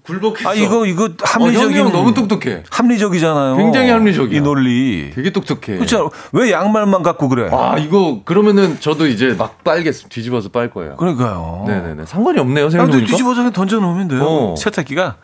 [0.04, 0.50] 굴복했어.
[0.50, 1.70] 아, 이거, 이거 어, 합리적인.
[1.72, 2.64] 형이 형 너무 똑똑해.
[2.70, 3.58] 합리적이잖아요.
[3.58, 4.38] 굉장히 합리적이야.
[4.38, 5.12] 이 논리.
[5.16, 5.78] 되게 똑똑해.
[5.78, 6.12] 그렇죠.
[6.32, 7.50] 왜 양말만 갖고 그래?
[7.52, 10.10] 아 이거 그러면은 저도 이제 막 빨겠습니다.
[10.14, 10.96] 뒤집어서 빨 거예요.
[10.98, 11.64] 그러니까요.
[11.68, 12.06] 네네네.
[12.06, 12.68] 상관이 없네요.
[12.68, 13.08] 아, 생각해보니까.
[13.08, 14.24] 뒤집어서 그냥 던져놓으면 돼요.
[14.24, 14.56] 어.
[14.58, 15.16] 세탁기가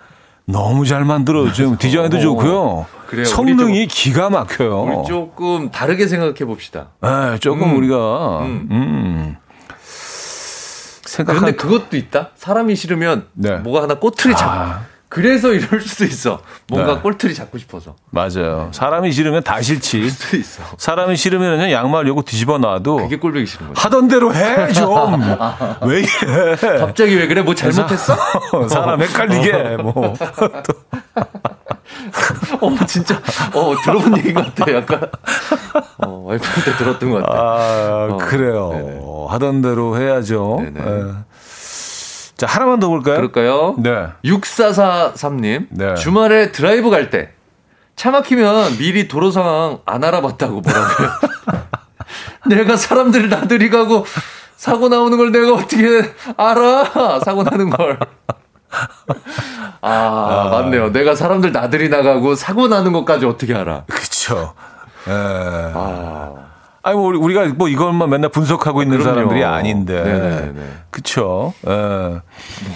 [0.46, 1.52] 너무 잘 만들어.
[1.52, 2.20] 좀 디자인도 어.
[2.20, 2.86] 좋고요.
[3.08, 3.26] 그래요.
[3.26, 4.82] 성능이 우리 기가 막혀요.
[4.82, 6.90] 우리 조금 다르게 생각해 봅시다.
[7.02, 7.78] 네, 조금 음.
[7.78, 8.68] 우리가 음.
[8.72, 9.38] 음.
[11.06, 12.32] 생각한 그런데 그것도 있다.
[12.36, 13.58] 사람이 싫으면 네.
[13.58, 14.50] 뭐가 하나 꼬투리 잡.
[14.50, 14.82] 아.
[15.08, 16.40] 그래서 이럴 수도 있어.
[16.68, 17.00] 뭔가 네.
[17.02, 17.96] 꼬투리 잡고 싶어서.
[18.10, 18.70] 맞아요.
[18.72, 20.10] 사람이 싫으면 다 싫지.
[20.10, 20.64] 수도 있어.
[20.78, 23.82] 사람이 싫으면 양말 요거 뒤집어 놔도 그게 꼴보기 싫은 거지.
[23.82, 25.22] 하던 대로 해 좀.
[25.86, 26.56] 왜 이래?
[26.80, 27.42] 갑자기 왜 그래?
[27.44, 28.16] 뭐 잘못했어?
[28.70, 30.14] 사람 헷갈리게 뭐.
[32.62, 33.16] 어 진짜.
[33.54, 34.74] 어 들어본 얘기 같아.
[34.74, 35.02] 약간.
[36.00, 37.40] 어 와이프한테 들었던 것 같아.
[37.40, 38.70] 아 어, 그래요.
[38.74, 39.02] 네네.
[39.30, 40.58] 하던 대로 해야죠.
[40.62, 40.80] 네네.
[40.82, 41.14] 예.
[42.38, 43.16] 자 하나만 더 볼까요?
[43.16, 43.76] 그럴까요?
[43.78, 44.08] 네.
[44.26, 45.68] 6443님.
[45.70, 45.96] 네.
[45.96, 47.32] 주말에 드라이브 갈 때.
[47.96, 51.10] 차 막히면 미리 도로 상황 안 알아봤다고 뭐라고요?
[52.48, 54.06] 내가 사람들 나들이 가고
[54.58, 57.20] 사고 나오는 걸 내가 어떻게 알아?
[57.24, 57.98] 사고 나는 걸.
[59.82, 60.92] 아, 맞네요.
[60.92, 63.86] 내가 사람들 나들이 나가고 사고 나는 것까지 어떻게 알아?
[63.86, 64.54] 그렇죠.
[65.08, 65.12] 예.
[65.12, 66.34] 아,
[66.88, 69.16] 아니 뭐 우리- 우리가 뭐 이것만 맨날 분석하고 있는 그럼요.
[69.16, 70.04] 사람들이 아닌데.
[70.04, 70.72] 네네네.
[70.92, 71.52] 그렇죠.
[71.68, 72.22] 예.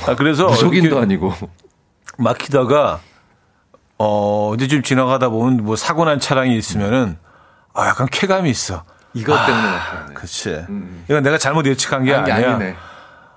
[0.08, 1.32] 아 그래서 무속인도 이렇게 아니고.
[2.18, 3.02] 막히다가
[4.00, 7.18] 어 이제 좀 지나가다 보면 뭐 사고 난 차량이 있으면은
[7.76, 8.84] 아 약간 쾌감이 있어.
[9.14, 10.14] 이것 때문에 막히네.
[10.16, 10.50] 그렇지.
[10.70, 11.04] 음.
[11.08, 12.56] 이건 내가 잘못 예측한 게한게 아니야.
[12.56, 12.76] 아니네.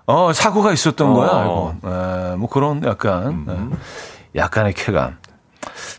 [0.07, 1.13] 어 사고가 있었던 어.
[1.13, 1.29] 거야.
[1.45, 1.75] 이거.
[1.85, 5.19] 에, 뭐 그런 약간 에, 약간의 쾌감.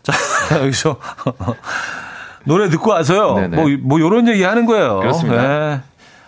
[0.02, 0.12] 자
[0.60, 0.96] 여기서
[2.44, 3.34] 노래 듣고 와서요.
[3.34, 3.76] 네네.
[3.78, 5.00] 뭐뭐 이런 얘기 하는 거예요.
[5.00, 5.72] 그렇습니다.
[5.72, 5.80] 예.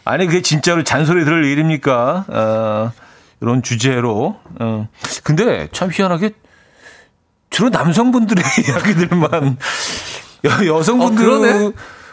[0.05, 2.25] 아니 그게 진짜로 잔소리 들을 일입니까?
[2.29, 2.93] 어,
[3.41, 4.37] 이런 주제로.
[4.61, 4.89] 어.
[5.25, 6.31] 근데 참 희한하게
[7.51, 9.57] 주로 남성분들의 이야기들만
[10.45, 11.73] 여, 여성분들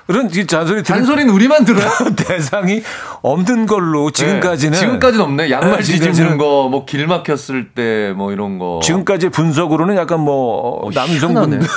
[0.09, 1.89] 은이 잔소리 잔소리는 우리만 들어요.
[2.17, 2.81] 대상이
[3.21, 5.49] 없는 걸로 지금까지는 네, 지금까지는 없네.
[5.49, 8.81] 양말 네, 뒤집는 거, 뭐 길 막혔을 때 뭐 이런 거.
[8.83, 11.67] 지금까지 분석으로는 약간 뭐 어, 남성분들의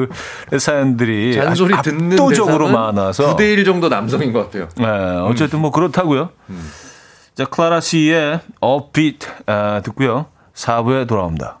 [0.58, 4.68] 사연들이 잔소리 압- 듣는 압도적으로 많아서 9대 1 정도 남성인 것 같아요.
[4.76, 4.86] 네,
[5.30, 6.30] 어쨌든 뭐 그렇다고요.
[7.34, 10.26] 자 클라라 씨의 Upbeat 아, 듣고요.
[10.54, 11.60] 4부에 돌아옵니다.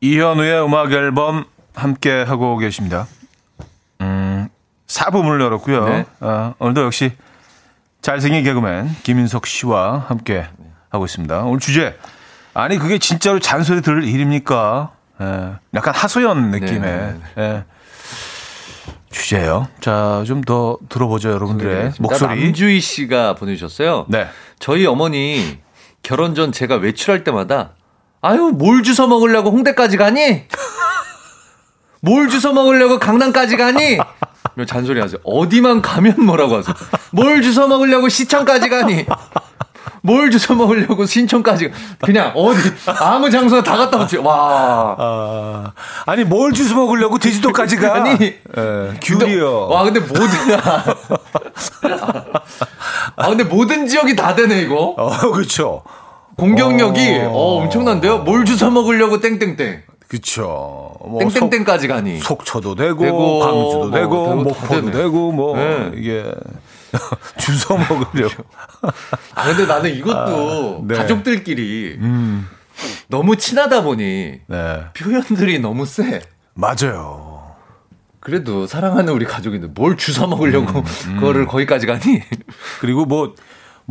[0.00, 1.44] 이현우의 음악 앨범
[1.74, 3.06] 함께 하고 계십니다.
[4.00, 4.48] 음,
[4.86, 5.88] 4부 문을 열었고요.
[5.88, 6.04] 네.
[6.20, 7.12] 아, 오늘도 역시
[8.00, 10.46] 잘생긴 개그맨 김인석 씨와 함께
[10.88, 11.42] 하고 있습니다.
[11.42, 11.98] 오늘 주제
[12.54, 14.92] 아니 그게 진짜로 잔소리 들을 일입니까?
[15.20, 17.64] 예, 약간 하소연 느낌의 네, 네, 예.
[19.10, 19.68] 주제예요.
[19.80, 22.42] 자, 좀 더 들어보죠, 여러분들의 목소리.
[22.44, 24.06] 남주희 씨가 보내주셨어요.
[24.08, 24.26] 네.
[24.58, 25.58] 저희 어머니
[26.02, 27.72] 결혼 전 제가 외출할 때마다
[28.22, 30.44] 아유 뭘 주워 먹으려고 홍대까지 가니?
[32.00, 33.98] 뭘 주워 먹으려고 강남까지 가니?
[34.66, 35.18] 잔소리 하세요.
[35.24, 36.74] 어디만 가면 뭐라고 하세요.
[37.12, 39.06] 뭘 주워 먹으려고 시청까지 가니?
[40.02, 44.16] 뭘 주워 먹으려고 신촌까지 그냥 어디 아무 장소나 다 갔다 오지.
[44.18, 44.96] 와.
[44.98, 45.72] 아,
[46.06, 47.94] 아니 뭘 주워 먹으려고 제주도까지 가?
[47.94, 49.68] 아니 예, 귤이요.
[49.68, 50.26] 와 근데 모든
[53.16, 54.94] 아 근데 모든 지역이 다 되네 이거.
[54.96, 55.82] 어, 그렇죠.
[56.40, 57.28] 공격력이 어.
[57.30, 58.18] 어, 엄청난데요.
[58.20, 59.82] 뭘 주워 먹으려고 땡땡땡.
[60.08, 60.96] 그렇죠.
[61.00, 62.18] 뭐 땡땡땡까지 가니.
[62.18, 64.90] 속, 속초도 되고, 되고, 광주도 뭐, 되고, 되고 목포도.
[64.90, 65.92] 되고, 뭐 네.
[65.94, 66.24] 이게
[67.38, 68.42] 주워 먹으려고.
[69.36, 70.94] 아 근데 나는 이것도 아, 네.
[70.96, 72.48] 가족들끼리 음,
[73.08, 76.20] 너무 친하다 보니 네, 표현들이 너무 세.
[76.54, 77.38] 맞아요.
[78.18, 82.22] 그래도 사랑하는 우리 가족인데 뭘 주워 먹으려고 음, 그거를 거기까지 가니?
[82.80, 83.34] 그리고 뭐,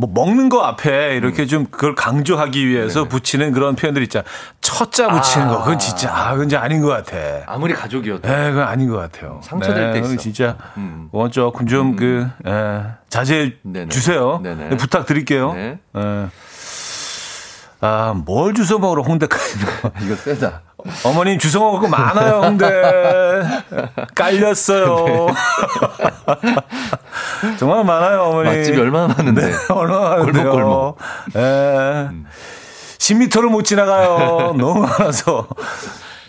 [0.00, 3.04] 뭐 먹는 거 앞에 이렇게 좀 그걸 강조하기 위해서 음.
[3.04, 3.08] 네네.
[3.10, 4.24] 붙이는 그런 표현들 있잖아.
[4.62, 5.50] 첫자 붙이는 아.
[5.50, 5.58] 거.
[5.58, 7.16] 그건 진짜, 아, 그건 진짜 아닌 것 같아.
[7.46, 8.26] 아무리 가족이어도.
[8.26, 9.40] 에, 그건 아닌 것 같아요.
[9.44, 10.22] 상처될 때 그건 있어.
[10.22, 11.08] 진짜, 음.
[11.12, 13.88] 원 조금 좀 그, 에, 자제해 네네.
[13.88, 14.40] 주세요.
[14.42, 14.68] 네네.
[14.70, 15.52] 네, 부탁드릴게요.
[15.52, 15.78] 네.
[15.96, 16.26] 에.
[17.82, 19.58] 아, 뭘 주워 먹으러 홍대까지.
[20.04, 20.62] 이거 세다.
[21.04, 21.38] 어머님
[21.80, 22.66] 거 많아요, 홍대.
[24.14, 25.26] 깔렸어요.
[27.58, 28.56] 정말 많아요, 어머니.
[28.56, 29.52] 맛집이 얼마나 많은데.
[29.70, 30.50] 얼마나 많은데요.
[30.50, 30.98] 골목골목.
[31.36, 32.08] 예.
[32.98, 34.54] 10m를 못 지나가요.
[34.58, 35.48] 너무 많아서.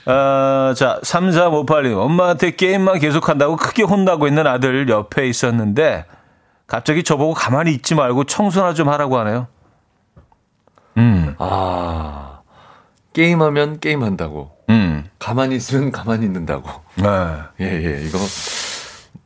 [0.06, 1.98] 아, 자, 3358님.
[1.98, 6.06] 엄마한테 게임만 계속한다고 크게 혼나고 있는 아들 옆에 있었는데,
[6.68, 9.48] 갑자기 저보고 가만히 있지 말고 청소나 좀 하라고 하네요.
[10.98, 12.31] 음, 아
[13.14, 14.52] 게임하면 게임한다고.
[14.70, 15.10] 음.
[15.20, 16.70] 가만히 있으면 가만히 있는다고.
[16.96, 17.06] 네.
[17.62, 18.04] 예, 예.
[18.06, 18.18] 이거,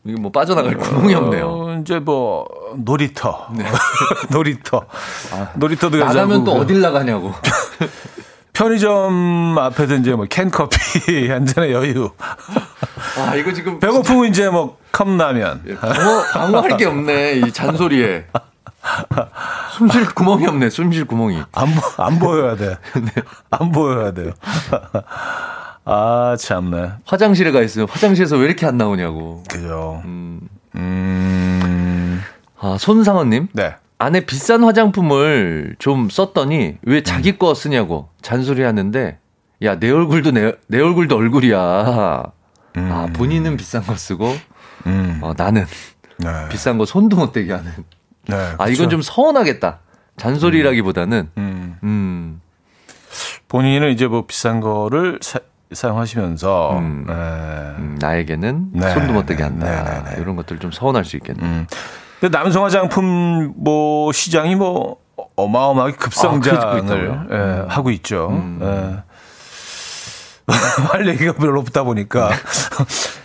[0.06, 1.48] 이거 뭐 빠져나갈 구멍이 없네요.
[1.48, 2.46] 어, 이제 뭐,
[2.78, 3.48] 놀이터.
[4.32, 4.86] 놀이터.
[5.56, 6.60] 놀이터도 아, 나가면 또 가자고.
[6.64, 7.34] 어딜 나가냐고.
[8.54, 12.10] 편의점 앞에서 이제 뭐 캔커피 한 잔의 여유.
[13.18, 13.80] 아, 이거 지금.
[13.82, 15.64] 배고프면 이제 뭐 컵라면.
[15.68, 17.42] 예, 방어, 방어할 게 없네.
[17.46, 18.28] 이 잔소리에.
[19.72, 20.70] 숨 쉴 구멍이 없네.
[20.70, 21.41] 숨 쉴 구멍이.
[21.54, 22.78] 안, 보- 안 보여야 돼.
[22.96, 23.12] 네.
[23.52, 24.32] 안 보여야 돼요.
[25.86, 26.93] 아, 참네.
[27.06, 27.86] 화장실에 가 있어요.
[27.89, 29.43] 화장실에서 왜 이렇게 안 나오냐고.
[29.50, 30.02] 그죠.
[30.06, 30.41] 음.
[30.76, 32.22] 음,
[32.60, 33.50] 아, 손상원님.
[33.54, 33.76] 네.
[33.98, 39.20] 안에 비싼 화장품을 좀 썼더니 왜 자기 거 쓰냐고 잔소리 하는데
[39.64, 42.24] 야, 내 얼굴도 내, 내 얼굴도 얼굴이야.
[42.78, 42.89] 음.
[42.91, 44.36] 아, 본인은 비싼 거 쓰고
[44.88, 45.66] 음, 어, 나는
[46.18, 46.30] 네.
[46.50, 47.72] 비싼 거 손도 못 대게 하는.
[48.28, 48.36] 네.
[48.58, 48.68] 아.
[48.68, 49.80] 이건 좀 서운하겠다.
[50.18, 52.42] 잔소리라기보다는 음, 음.
[53.48, 55.40] 본인은 이제 뭐 비싼 거를 사,
[55.72, 57.06] 사용하시면서, 음.
[57.08, 57.14] 네.
[57.14, 59.84] 음, 나에게는 네, 손도 못 대게 네, 한다.
[59.84, 60.22] 네, 네, 네.
[60.22, 61.44] 이런 것들 좀 서운할 수 있겠네.
[61.44, 61.68] 음.
[62.20, 64.98] 근데 남성 화장품 뭐 시장이 뭐
[65.36, 67.26] 어마어마하게 급성장을 아?
[67.32, 68.30] 예, 하고 있죠.
[68.32, 68.60] 음.
[68.62, 69.14] 예.
[70.91, 72.30] 할 얘기가 별로 없다 보니까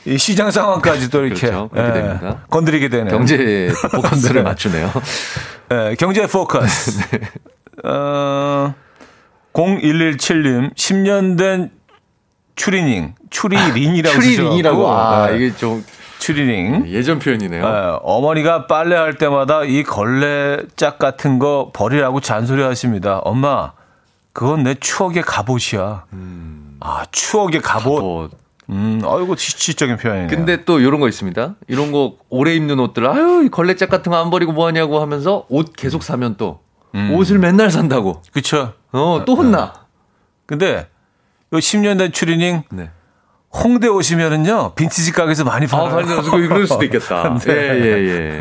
[0.07, 1.71] 이 시장 상황까지도 이렇게, 그렇죠.
[1.77, 2.37] 예.
[2.49, 3.14] 건드리게 되네요.
[3.16, 4.43] 경제 포커스를 네.
[4.43, 4.91] 맞추네요.
[5.73, 7.11] 예, 경제 포커스.
[7.12, 7.21] 네.
[7.85, 8.75] 어,
[9.53, 11.71] 0117님 10년 된
[12.57, 14.77] 추리닝, 추리링이라고 추리링이라고.
[14.79, 15.85] 쓰셔갖고, 아, 예, 이게 좀
[16.18, 16.87] 추리닝.
[16.89, 17.62] 예전 표현이네요.
[17.64, 23.18] 예, 어머니가 빨래할 때마다 이 걸레 짝 같은 거 버리라고 잔소리 하십니다.
[23.18, 23.73] 엄마,
[24.33, 26.05] 그건 내 추억의 갑옷이야.
[26.81, 27.85] 아, 추억의 갑옷.
[28.03, 28.28] 뭐,
[28.70, 30.28] 음, 아이고, 시적인 표현이네요.
[30.28, 31.57] 근데 또 이런 거 있습니다.
[31.68, 35.45] 이런 거 오래 입는 옷들, 아유, 이 걸레짝 같은 거 안 버리고 뭐 하냐고 하면서
[35.49, 36.61] 옷 계속 사면 또
[36.95, 37.12] 음.
[37.14, 38.22] 옷을 맨날 산다고.
[38.33, 38.72] 그쵸.
[38.93, 39.72] 어, 또 혼나.
[40.47, 40.89] 근데,
[41.53, 42.91] 요 10년 된 추리닝, 네.
[43.53, 45.91] 홍대 오시면은요, 빈티지 가게에서 많이 아, 팔아요.
[45.91, 47.37] 발견해서 그럴 수도 있겠다.
[47.45, 47.53] 네.
[47.53, 48.39] 예, 예, 예.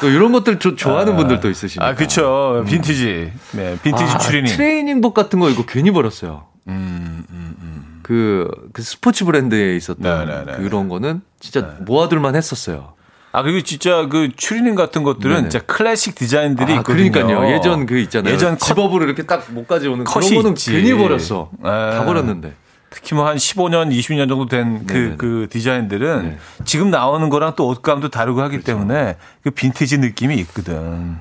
[0.00, 1.86] 또 이런 것들 조- 좋아하는 분들도 있으시니까.
[1.86, 2.64] 아, 그쵸.
[2.66, 3.32] 빈티지.
[3.52, 4.52] 네, 빈티지 아, 추리닝.
[4.56, 6.46] 트레이닝복 같은 거 이거 괜히 버렸어요.
[6.68, 8.00] 음, 음, 음.
[8.02, 10.62] 그, 그 스포츠 브랜드에 있었던 네, 네, 네.
[10.62, 12.94] 그런 거는 진짜 모아둘만 했었어요.
[13.32, 15.48] 아, 그리고 진짜 그 추리닝 같은 것들은 네네.
[15.50, 17.10] 진짜 클래식 디자인들이 아, 있거든요.
[17.10, 17.54] 그러니까요.
[17.54, 18.32] 예전 그 있잖아요.
[18.32, 20.72] 예전 컷, 집업으로 이렇게 딱 못까지 오는 그런 거는 있지.
[20.72, 21.50] 괜히 버렸어.
[21.62, 21.68] 네.
[21.68, 22.54] 다 버렸는데.
[22.88, 25.16] 특히 뭐 한 15년, 20년 정도 된그 네네네.
[25.18, 26.38] 그 디자인들은 네.
[26.64, 31.18] 지금 나오는 거랑 또 옷감도 다르고 하기 때문에 그 빈티지 느낌이 있거든.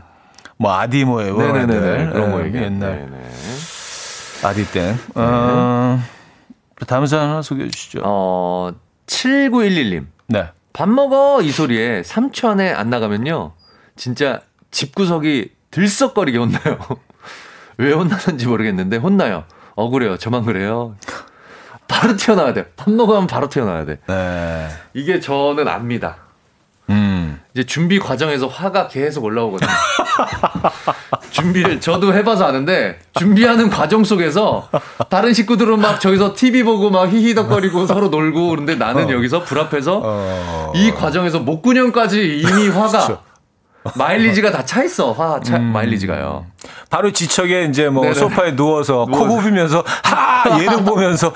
[0.57, 1.37] 뭐 아디모에요.
[1.37, 2.11] 네네네.
[2.13, 2.57] 그런 거 얘기.
[2.57, 3.29] 옛날 네네.
[4.45, 4.95] 아디 땡.
[5.15, 5.99] 어,
[6.87, 8.01] 다음 사연 하나 소개해 주시죠.
[8.03, 8.71] 어,
[9.07, 10.05] 7911님.
[10.27, 10.49] 네.
[10.71, 13.53] 밥 먹어 이 소리에 3초 안에 안 나가면요.
[13.95, 14.41] 진짜
[14.71, 16.77] 집구석이 들썩거리게 혼나요.
[17.77, 19.45] 왜 혼나는지 모르겠는데 혼나요.
[19.75, 20.17] 억울해요.
[20.17, 20.95] 저만 그래요.
[21.87, 22.65] 바로 튀어나와야 돼.
[22.75, 23.99] 밥 먹으면 바로 튀어나와야 돼.
[24.07, 24.69] 네.
[24.93, 26.17] 이게 저는 압니다.
[26.89, 27.41] 음.
[27.53, 29.69] 이제 준비 과정에서 화가 계속 올라오거든요.
[31.36, 34.69] 준비를 저도 해봐서 아는데 준비하는 과정 속에서
[35.09, 39.11] 다른 식구들은 막 저기서 TV 보고 막 히히덕거리고 서로 놀고 그런데 나는 어.
[39.11, 40.71] 여기서 불 앞에서 어.
[40.75, 43.19] 이 과정에서 목구녕까지 이미 화가
[43.95, 46.45] 마일리지가 다 차 있어 화 차, 마일리지가요.
[46.89, 48.15] 바로 지척에 이제 뭐 네네.
[48.15, 49.36] 소파에 누워서 코 누워서.
[49.36, 51.31] 부비면서 하 얘를 보면서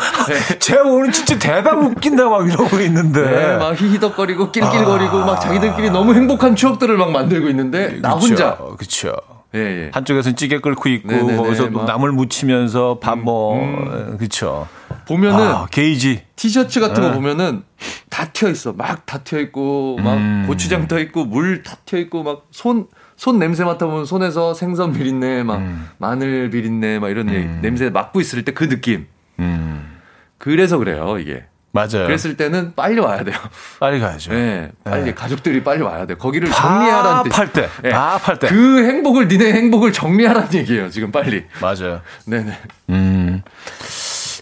[0.57, 6.15] 쟤 오늘 진짜 대박 웃긴다 막 이러고 있는데 네, 막 히히덕거리고 낄낄거리고 막 자기들끼리 너무
[6.15, 9.09] 행복한 추억들을 막 만들고 있는데 나 혼자 그렇죠.
[9.09, 9.13] 예,
[9.55, 9.89] 예.
[9.93, 11.81] 한쪽에서는 찌개 끓고 있고 네네네, 거기서 또 막.
[11.81, 14.67] 음, 나물 무치면서 밥뭐 그렇죠.
[15.07, 17.15] 보면은 아, 게이지 티셔츠 같은 거 네.
[17.15, 17.63] 보면은
[18.09, 18.73] 다 튀어 있어.
[18.73, 20.45] 막 다 튀어 있고 막 음.
[20.47, 22.87] 고추장 튀어 있고 물 다 튀어 있고 막 손
[23.17, 25.89] 손 냄새 맡아보면 손에서 생선 비린내 막 음.
[25.97, 27.25] 마늘 비린내 막 이런
[27.61, 29.07] 냄새 맡고 있을 때 그 느낌.
[29.39, 29.97] 음.
[30.37, 31.43] 그래서 그래요 이게.
[31.71, 32.07] 맞아요.
[32.07, 33.35] 그랬을 때는 빨리 와야 돼요.
[33.79, 34.31] 빨리 가야죠.
[34.33, 35.13] 네, 빨리 네.
[35.13, 36.15] 가족들이 빨리 와야 돼.
[36.15, 37.29] 거기를 정리하라는 뜻.
[37.29, 37.89] 밥할 때, 네.
[37.91, 38.47] 밥할 때.
[38.47, 40.89] 그 행복을 니네 행복을 정리하라는 얘기예요.
[40.89, 41.45] 지금 빨리.
[41.61, 42.01] 맞아요.
[42.25, 42.57] 네네.
[42.89, 43.41] 음.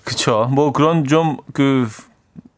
[0.03, 0.49] 그쵸.
[0.53, 1.89] 뭐 그런 좀 그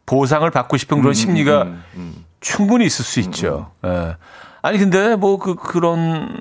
[0.06, 2.26] 보상을 받고 싶은 그런 심리가 음, 음.
[2.42, 3.72] 충분히 있을 수 있죠.
[3.86, 4.16] 예.
[4.62, 6.40] 아니 근데 뭐 그 그런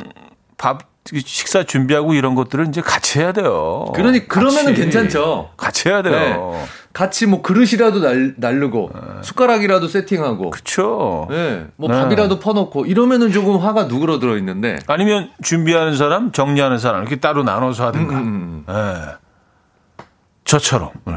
[0.57, 0.81] 밥
[1.14, 3.87] 식사 준비하고 이런 것들은 이제 같이 해야 돼요.
[3.95, 4.74] 그러니 그러면은 같이.
[4.83, 5.51] 괜찮죠.
[5.57, 6.66] 같이 해야 돼요.
[6.89, 6.93] 네.
[6.93, 8.91] 같이 뭐 그릇이라도 날, 날르고
[9.22, 11.26] 숟가락이라도 세팅하고 그렇죠.
[11.30, 12.01] 네, 뭐 네.
[12.01, 17.86] 밥이라도 퍼놓고 이러면은 조금 화가 누그러들어 있는데 아니면 준비하는 사람, 정리하는 사람 이렇게 따로 나눠서
[17.89, 18.16] 하든가.
[18.16, 20.05] 음, 예.
[20.45, 20.91] 저처럼.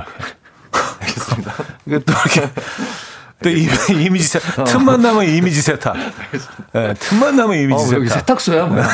[1.01, 1.53] 알겠습니다.
[1.87, 2.49] 이게 또 이렇게
[3.43, 3.67] 또 이-
[4.05, 5.95] 이미지 세 틈만 나면 이미지 세탁.
[6.75, 8.19] 예, 틈만 나면 어, 이미지 여기 세탁.
[8.41, 8.87] 세탁소야 뭐야?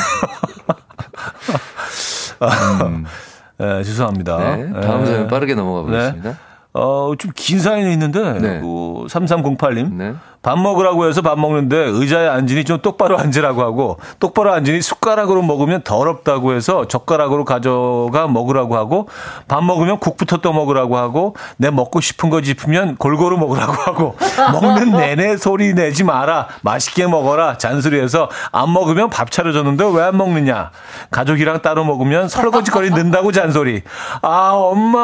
[3.60, 4.38] 예, 죄송합니다.
[4.56, 5.06] 네, 다음 예.
[5.06, 5.98] 사연 빠르게 넘어가 네.
[6.12, 6.38] 보겠습니다.
[6.74, 8.60] 어, 좀 긴 사연이 있는데, 네.
[8.60, 9.92] 그 3308님.
[9.94, 10.14] 네.
[10.48, 15.82] 밥 먹으라고 해서 밥 먹는데 의자에 앉으니 좀 똑바로 앉으라고 하고 똑바로 앉으니 숟가락으로 먹으면
[15.82, 19.10] 더럽다고 해서 젓가락으로 가져가 먹으라고 하고
[19.46, 24.16] 밥 먹으면 국부터 떠 먹으라고 하고 내 먹고 싶은 거 짚으면 골고루 먹으라고 하고
[24.52, 26.48] 먹는 내내 소리 내지 마라.
[26.62, 27.58] 맛있게 먹어라.
[27.58, 30.70] 잔소리해서 안 먹으면 밥 차려줬는데 왜 안 먹느냐.
[31.10, 33.82] 가족이랑 따로 먹으면 설거지거리 는다고 잔소리.
[34.22, 34.98] 아 엄마.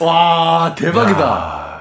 [0.00, 1.71] 와 대박이다.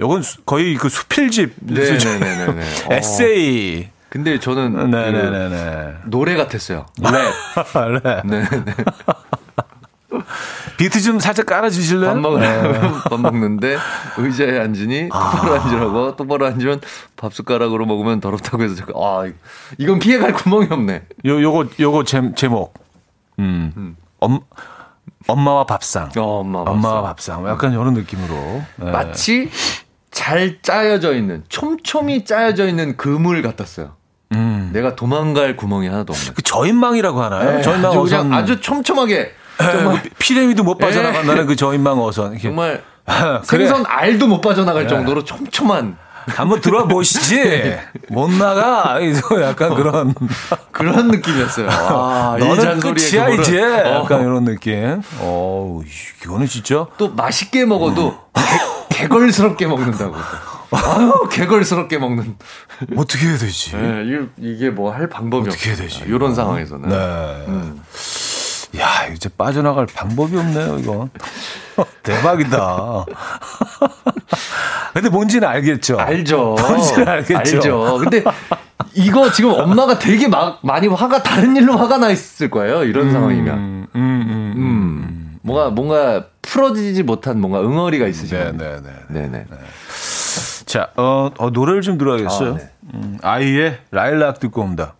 [0.00, 1.54] 요건 수- 거의 그 수필집.
[1.60, 2.62] 네네네네.
[2.90, 3.88] 에세이.
[4.08, 5.94] 근데 저는 그 네네네네.
[6.06, 6.86] 노래 같았어요.
[7.00, 7.12] 랩.
[8.24, 8.42] 네.
[8.42, 8.44] 네.
[10.76, 12.10] 비트 좀 살짝 깔아주실래요?
[12.10, 13.76] 밥 먹으려면 밥 먹는데
[14.16, 15.30] 의자에 앉으니 아.
[15.36, 16.80] 똑바로 앉으라고 똑바로 앉으면
[17.16, 19.24] 밥 숟가락으로 먹으면 더럽다고 해서 제가 아
[19.78, 21.02] 이건 피해갈 구멍이 없네.
[21.26, 22.74] 요, 요거, 요거 제, 제목.
[23.38, 23.96] 음.
[24.18, 24.40] 엄,
[25.28, 26.10] 엄마와 밥상.
[26.16, 27.02] 어, 엄마 엄마와.
[27.02, 27.46] 밥상.
[27.46, 28.62] 약간 이런 느낌으로.
[28.76, 28.90] 네.
[28.90, 29.50] 마치
[30.10, 33.92] 잘 짜여져 있는 촘촘히 짜여져 있는 그물 같았어요.
[34.32, 34.70] 음.
[34.72, 36.34] 내가 도망갈 구멍이 하나도 없는.
[36.34, 37.62] 그 저인망이라고 하나요?
[37.62, 38.32] 저인망 아주 어선.
[38.32, 42.38] 아주 촘촘하게 네, 정말 그 피레미도 못 빠져나간다는 그 저인망 어선.
[42.38, 42.82] 정말
[43.46, 43.66] 그래.
[43.66, 45.96] 생선 알도 못 빠져나갈 정도로 촘촘한
[46.26, 47.76] 한번 들어와 보시지.
[48.08, 48.98] 못 나가.
[49.42, 50.14] 약간 그런.
[50.70, 51.68] 그런 느낌이었어요.
[51.70, 53.62] 아, 이 너는 끝이야, 이제.
[53.62, 54.02] 어.
[54.02, 55.02] 약간 이런 느낌.
[55.20, 55.82] 어우,
[56.24, 56.86] 이거는 진짜.
[56.96, 58.16] 또 맛있게 먹어도
[59.00, 60.14] 개, 걸스럽게 먹는다고.
[60.72, 62.36] 아유, 개걸스럽게 먹는.
[62.96, 63.76] 어떻게 해야 되지?
[63.76, 64.04] 네,
[64.38, 65.70] 이게, 뭐 할 방법이 어떻게.
[65.70, 66.04] 해야 되지?
[66.06, 66.88] 이런 상황에서는.
[66.88, 67.44] 네.
[67.48, 67.80] 음.
[68.78, 71.08] 야, 이제 빠져나갈 방법이 없네요, 이거.
[72.04, 73.04] 대박이다.
[74.94, 75.98] 근데 뭔지는 알겠죠?
[75.98, 76.56] 알죠.
[76.58, 77.38] 뭔지는 알겠죠?
[77.38, 77.98] 알죠.
[77.98, 78.22] 근데
[78.94, 82.84] 이거 지금 엄마가 되게 막 많이 화가 다른 일로 화가 나 있을 거예요.
[82.84, 83.54] 이런 상황이면.
[83.58, 84.54] 음, 음, 음, 음.
[84.56, 85.19] 음.
[85.42, 88.36] 뭔가 뭔가 풀어지지 못한 뭔가 응어리가 있으시죠.
[88.36, 89.28] 네, 네, 네.
[89.28, 89.46] 네네.
[90.66, 92.54] 자, 어, 어, 노래를 좀 들어야겠어요.
[92.54, 92.70] 아, 네.
[92.94, 94.94] 음, 아이의 라일락 듣고 옵니다.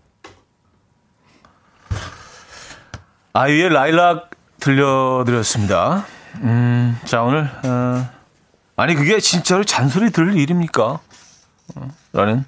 [3.32, 6.06] 아이의 라일락 들려드렸습니다.
[6.42, 8.08] 음, 자, 오늘, 어,
[8.76, 11.00] 아니, 그게 진짜로 잔소리 들을 일입니까?
[11.76, 12.44] 어, 라는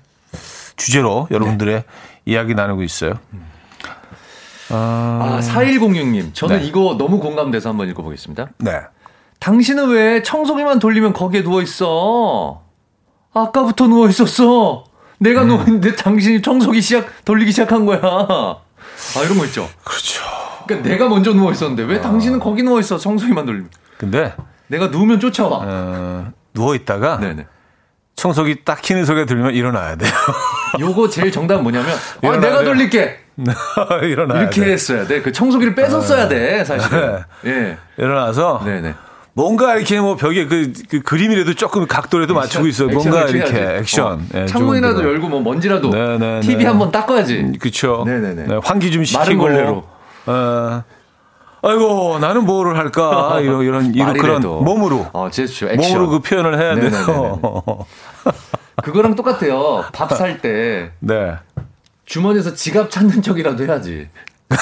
[0.76, 1.84] 주제로 여러분들의
[2.24, 3.14] 이야기 나누고 있어요.
[4.72, 6.34] 아, 4106님.
[6.34, 6.66] 저는 네.
[6.66, 8.48] 이거 너무 공감돼서 한번 읽어보겠습니다.
[8.58, 8.80] 네.
[9.38, 12.62] 당신은 왜 청소기만 돌리면 거기에 누워있어?
[13.34, 14.84] 아까부터 누워있었어.
[15.18, 18.00] 내가 누워있는데 당신이 청소기 시작, 돌리기 시작한 거야.
[18.02, 18.56] 아,
[19.24, 19.68] 이런 거 있죠.
[19.84, 20.22] 그렇죠.
[20.66, 22.98] 그러니까 내가 먼저 누워있었는데 왜 당신은 거기 누워있어?
[22.98, 23.70] 청소기만 돌리면.
[23.98, 24.34] 근데,
[24.68, 25.60] 내가 누우면 쫓아와.
[25.62, 27.46] 어, 누워있다가 네네.
[28.22, 30.12] 청소기 딱 키는 소리가 들리면 일어나야 돼요.
[30.78, 32.68] 요거 제일 정답은 뭐냐면, 아, 일어나야 내가 돼요.
[32.68, 33.18] 돌릴게.
[34.04, 34.72] 일어나야 이렇게 돼.
[34.72, 35.20] 했어야 돼.
[35.22, 37.18] 그 청소기를 뺏었어야 돼, 사실은.
[37.46, 37.76] 예.
[37.96, 38.94] 일어나서 네네.
[39.32, 42.90] 뭔가 이렇게 뭐 벽에 그, 그 그림이라도 조금 각도라도 맞추고 있어요.
[42.90, 43.78] 뭔가 이렇게.
[43.78, 44.20] 액션.
[44.20, 44.20] 어.
[44.34, 46.40] 예, 창문이라도 열고 뭐 먼지라도 네네네.
[46.42, 47.54] TV 한번 닦아야지.
[47.58, 48.04] 그렇죠.
[48.06, 48.44] 네네네.
[48.46, 49.18] 네, 환기 좀 시키고.
[49.20, 49.84] 마른 걸레로.
[50.26, 50.84] 어,
[51.64, 54.40] 아이고 나는 뭐를 할까 이런 이런 이런 그런.
[54.42, 55.92] 몸으로 어, 제스처, 액션.
[55.92, 57.04] 몸으로 그 표현을 해야 네네네네.
[57.06, 57.40] 돼요.
[58.82, 59.84] 그거랑 똑같아요.
[59.92, 61.34] 밥 살 때 네.
[62.04, 64.08] 주머니에서 지갑 찾는 척이라도 해야지.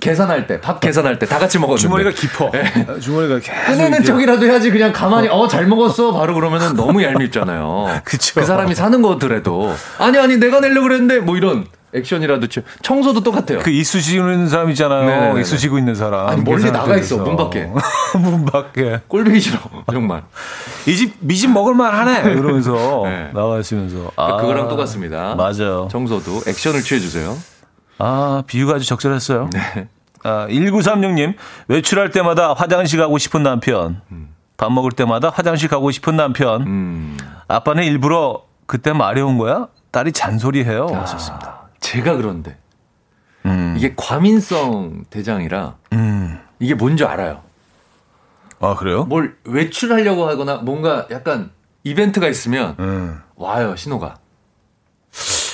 [0.00, 1.80] 계산할 때, 밥 계산할 때 다 같이 먹었는데.
[1.80, 2.50] 주머니가 깊어.
[3.00, 8.00] 주머니가 계속 꺼내는 척이라도 해야지 그냥 가만히 어 잘 먹었어 바로 그러면은 너무 얄밉잖아요.
[8.04, 8.40] 그쵸.
[8.40, 13.60] 그 사람이 사는 거더라도 아니 아니 내가 내려고 그랬는데 뭐 이런 액션이라도 치- 청소도 똑같아요.
[13.60, 15.06] 그 이쑤시고 있는 사람 있잖아요.
[15.06, 15.40] 네네네네.
[15.40, 16.26] 이쑤시고 있는 사람.
[16.28, 17.16] 아니, 멀리 계산할 나가 때 있어.
[17.18, 17.70] 문 밖에.
[18.18, 19.00] 문 밖에.
[19.08, 19.58] 꼴보기 싫어
[19.90, 20.22] 정말.
[20.86, 22.32] 이 집, 이 집 먹을만 하네.
[22.34, 23.30] 이러면서 네.
[23.32, 24.10] 나와 있으면서.
[24.16, 25.34] 그거랑 똑같습니다.
[25.36, 25.88] 맞아요.
[25.90, 27.36] 청소도 액션을 취해주세요.
[27.98, 29.48] 아, 비유가 아주 적절했어요.
[29.52, 29.88] 네.
[30.22, 31.34] 아, 1936님,
[31.68, 34.00] 외출할 때마다 화장실 가고 싶은 남편.
[34.58, 36.62] 밥 먹을 때마다 화장실 가고 싶은 남편.
[36.62, 37.16] 음.
[37.48, 39.68] 아빠는 일부러 그때 마려운 거야?
[39.92, 40.86] 딸이 잔소리해요.
[40.92, 41.65] 하셨습니다.
[41.76, 42.56] 아, 제가 그런데
[43.44, 43.74] 음.
[43.76, 46.40] 이게 과민성 대장이라 음.
[46.58, 47.42] 이게 뭔지 알아요.
[48.60, 49.04] 아, 그래요?
[49.04, 51.50] 뭘 외출하려고 하거나 뭔가 약간
[51.84, 53.20] 이벤트가 있으면 음.
[53.36, 54.16] 와요 신호가.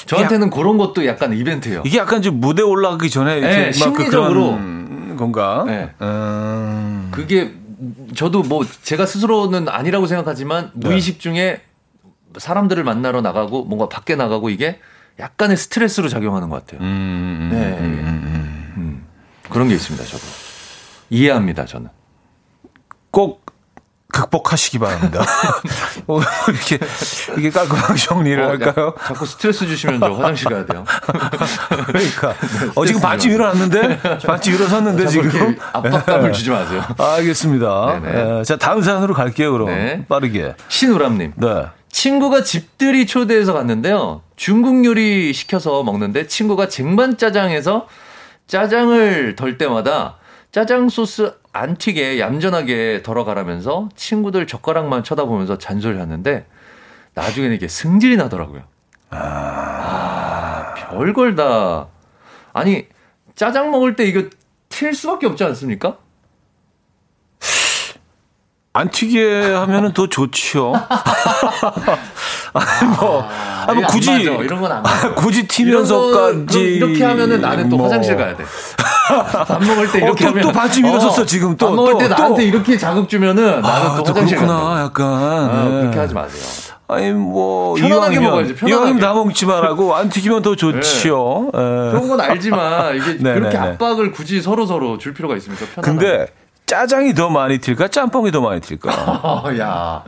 [0.07, 1.83] 저한테는 그런 것도 약간 이벤트예요.
[1.87, 4.53] 이게 약간 좀 무대 올라가기 전에 네, 막 심리적으로.
[4.53, 5.64] 그런 건가?
[5.66, 5.91] 네.
[6.01, 7.09] 음.
[7.11, 7.55] 그게
[8.14, 10.89] 저도 뭐 제가 스스로는 아니라고 생각하지만 네.
[10.89, 11.62] 무의식 중에
[12.37, 14.81] 사람들을 만나러 나가고 뭔가 밖에 나가고 이게
[15.19, 16.81] 약간의 스트레스로 작용하는 것 같아요.
[16.81, 17.59] 음, 네.
[17.79, 19.07] 음, 음, 음.
[19.51, 20.05] 그런 게 있습니다.
[20.05, 20.23] 저도
[21.11, 21.67] 이해합니다.
[21.67, 21.89] 저는.
[23.11, 23.43] 꼭
[24.13, 25.25] 극복하시기 바랍니다.
[26.07, 26.79] 어, 이렇게
[27.39, 28.87] 이게 깔끔하게 정리를 어, 할까요?
[28.89, 30.85] 야, 자꾸 스트레스 주시면 저 화장실 가야 돼요.
[31.87, 32.35] 그러니까
[32.75, 36.83] 어 지금 반쯤 일어났는데 반쯤 일어섰는데 자꾸 지금 이렇게 압박감을 주지 마세요.
[36.99, 38.01] 알겠습니다.
[38.01, 38.39] 네네.
[38.41, 39.51] 예, 자 다음 사연으로 갈게요.
[39.53, 40.05] 그럼 네.
[40.09, 40.55] 빠르게.
[40.69, 41.33] 신우람님.
[41.37, 41.67] 네.
[41.93, 44.22] 친구가 집들이 초대해서 갔는데요.
[44.34, 47.86] 중국 요리 시켜서 먹는데 친구가 쟁반 짜장에서
[48.49, 50.16] 짜장을 덜 때마다
[50.51, 56.47] 짜장 소스 안 튀게 얌전하게 덜어가라면서 친구들 젓가락만 쳐다보면서 잔소리 하는데
[57.14, 58.62] 나중에는 이게 승질이 나더라고요.
[59.11, 61.88] 아, 별걸 다.
[62.55, 62.86] 아니,
[63.34, 64.24] 짜장 먹을 때 이거
[64.70, 65.99] 튈 수밖에 없지 않습니까?
[68.75, 70.73] 안 튀게 하면은 더 좋지요.
[72.55, 73.29] 아니 뭐,
[73.66, 74.20] 아니 뭐 이게 안 굳이 맞아.
[74.45, 75.14] 이런 건안 맞아.
[75.14, 77.87] 굳이 튀면서까지 이렇게 하면은 나는 또 뭐.
[77.87, 78.45] 화장실 가야 돼.
[79.47, 81.99] 밥 먹을 때 어, 이렇게 또- 하면 또 반쯤 일어섰어, 지금 또, 밥 먹을 또,
[81.99, 82.14] 때 또.
[82.14, 84.83] 나한테 이렇게 자극 주면은 나는 아, 또또 화장실 그렇구나, 간다.
[84.85, 85.07] 약간.
[85.07, 85.81] 아, 네.
[85.81, 86.43] 그렇게 하지 마세요.
[86.89, 88.70] 아니 뭐 편안하게 이왕이면- 먹어야지, 편안하게.
[88.73, 91.47] 이왕이면 다 먹지만 하고 안 튀기면 더 좋지요.
[91.55, 91.59] 예.
[91.59, 93.70] 그런 건 알지만 이게 네, 그렇게 네, 네.
[93.73, 95.66] 압박을 굳이 서로 서로 줄 필요가 있습니까?
[95.75, 96.07] 편안하게.
[96.09, 96.27] 근데
[96.77, 98.91] 짜장이 더 많이 튈까 짬뽕이 더 많이 튈까?
[98.91, 100.03] 아, 야,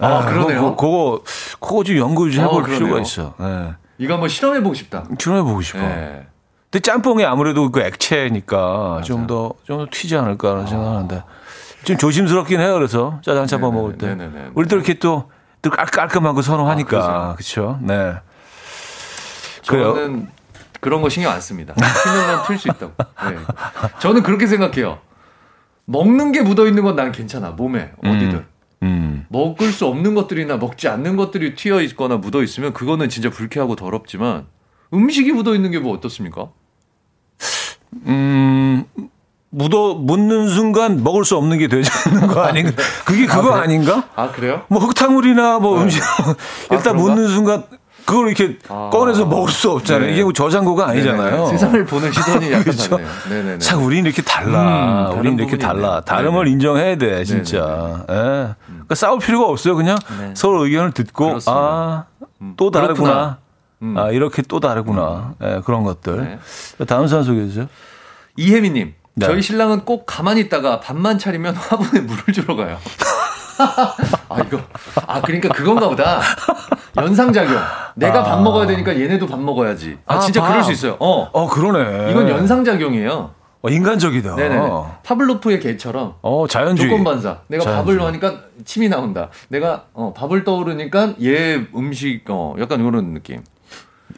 [0.00, 0.76] 아 그러네요.
[0.76, 1.22] 그거 그거,
[1.60, 2.84] 그거 좀 연구 좀 어, 해볼 그러네요.
[2.84, 3.34] 필요가 있어.
[3.40, 3.74] 예.
[3.96, 5.04] 이거 한번 실험해 보고 싶다.
[5.16, 5.78] 출연해 보고 싶어.
[5.80, 6.26] 예.
[6.70, 11.22] 근데 짬뽕이 아무래도 그 액체니까 좀 더 좀 더 튀지 않을까라는 생각하는데
[11.84, 12.74] 좀 조심스럽긴 해요.
[12.74, 14.50] 그래서 짜장 짬뽕 네네네, 먹을 때 네네네.
[14.54, 15.30] 우리 또 이렇게 또,
[15.62, 17.78] 또 깔- 깔끔한 거 아, 선호하니까 그렇죠.
[17.80, 18.12] 네.
[19.66, 19.94] 그래요.
[19.94, 20.28] 저는
[20.80, 21.72] 그런 거 신경 안 씁니다.
[21.74, 22.92] 건틀수 있다고.
[23.30, 23.36] 네.
[24.00, 24.98] 저는 그렇게 생각해요.
[25.94, 27.50] 먹는 게 묻어 있는 건 난 괜찮아.
[27.50, 28.44] 몸에 어디든.
[28.82, 29.26] 음.
[29.28, 34.46] 먹을 수 없는 것들이나 먹지 않는 것들이 튀어 있거나 묻어 있으면 그거는 진짜 불쾌하고 더럽지만
[34.94, 36.48] 음식이 묻어 있는 게 뭐 어떻습니까?
[38.06, 38.84] 음,
[39.50, 42.70] 묻어, 묻는 순간 먹을 수 없는 게 되지 않는 거 아닌가?
[43.04, 44.62] 그게 그거 아, 닌가 아 그래요?
[44.68, 46.00] 뭐 흙탕물이나 뭐 음식,
[46.70, 47.02] 일단 그런가?
[47.02, 47.64] 묻는 순간
[48.04, 48.90] 그걸 이렇게 아.
[48.92, 50.06] 꺼내서 먹을 수 없잖아요.
[50.06, 50.12] 네.
[50.12, 51.30] 이게 뭐 저장고가 아니잖아요.
[51.30, 51.46] 네네네.
[51.50, 52.98] 세상을 보는 시선이 약간 그렇죠.
[53.28, 53.58] 네네네.
[53.58, 55.10] 참 우리는 이렇게 달라.
[55.12, 56.00] 음, 우리는 이렇게 달라.
[56.00, 56.48] 다름을.
[56.48, 58.04] 인정해야 돼, 진짜.
[58.10, 58.54] 예.
[58.66, 59.76] 그러니까 싸울 필요가 없어요.
[59.76, 60.32] 그냥 네.
[60.34, 61.38] 서로 의견을 듣고.
[61.46, 62.04] 아,
[62.42, 63.38] 음, 또 다르구나.
[63.82, 63.96] 음.
[63.96, 65.34] 아, 이렇게 또 다르구나.
[65.42, 66.38] 예, 그런 것들.
[66.86, 67.66] 다음 사연 소개해 주세요.
[68.36, 69.26] 이혜미님, 네.
[69.26, 72.78] 저희 신랑은 꼭 가만히 있다가 밥만 차리면 화분에 물을 주러 가요.
[74.28, 74.58] 아 이거
[75.06, 76.20] 아 그러니까 그건가 보다.
[76.96, 77.56] 연상작용.
[77.96, 79.98] 내가 밥 먹어야 되니까 얘네도 밥 먹어야지.
[80.06, 80.48] 아, 아, 진짜 밥.
[80.48, 80.96] 그럴 수 있어요.
[81.00, 81.28] 어.
[81.32, 82.10] 어, 그러네.
[82.10, 83.30] 이건 연상작용이에요.
[83.62, 84.36] 어, 인간적이다.
[84.36, 84.70] 네네.
[85.04, 86.88] 파블로프의 개처럼 어, 자연주의.
[86.88, 87.38] 조건 반사.
[87.48, 87.98] 내가 자연주의.
[87.98, 89.28] 밥을 하니까 침이 나온다.
[89.48, 93.42] 내가 어, 밥을 떠오르니까 얘 음식 어 약간 이런 느낌.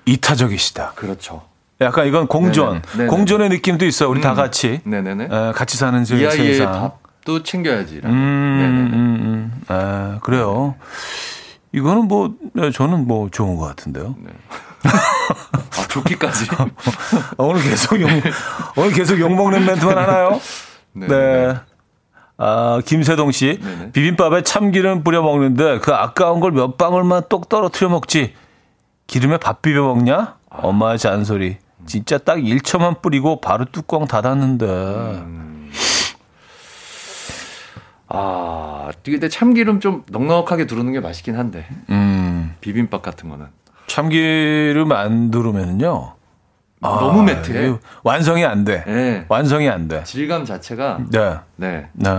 [0.06, 0.92] 이타적이시다.
[0.94, 1.42] 그렇죠.
[1.80, 2.68] 약간 이건 공존.
[2.82, 2.82] 네네.
[2.96, 3.06] 네네.
[3.08, 4.08] 공존의 느낌도 있어요.
[4.08, 4.36] 우리 다 음.
[4.36, 4.80] 같이.
[4.84, 5.24] 네네네.
[5.24, 6.92] 에, 같이 사는 이 세- 아이의 세상.
[7.22, 8.00] 밥도 챙겨야지.
[8.04, 9.62] 음, 음, 음.
[9.68, 10.74] 아, 그래요.
[11.72, 14.14] 이거는 뭐, 네, 저는 뭐 좋은 것 같은데요.
[14.84, 16.46] 아, 좋기까지.
[16.52, 16.66] 아,
[17.38, 18.08] 오늘 계속 욕,
[18.76, 20.40] 오늘 계속 욕먹는 멘트만 하나요?
[20.92, 21.54] 네.
[22.36, 23.58] 아, 김세동 씨.
[23.62, 23.92] 네네.
[23.92, 28.34] 비빔밥에 참기름 뿌려 먹는데 그 아까운 걸 몇 방울만 똑 떨어뜨려 먹지.
[29.06, 30.36] 기름에 밥 비벼 먹냐?
[30.50, 31.58] 엄마의 잔소리.
[31.86, 35.22] 진짜 딱 1초만 뿌리고 바로 뚜껑 닫았는데.
[38.14, 41.66] 아, 근데 참기름 좀 넉넉하게 두르는 게 맛있긴 한데.
[41.88, 42.54] 음.
[42.60, 43.46] 비빔밥 같은 거는.
[43.86, 46.14] 참기름 안 두르면요.
[46.80, 47.68] 너무 매트해.
[47.68, 48.84] 이거 완성이 안 돼.
[48.86, 49.24] 네.
[49.28, 50.02] 완성이 안 돼.
[50.04, 51.36] 질감 자체가 네.
[51.56, 51.88] 네.
[51.92, 52.10] 네.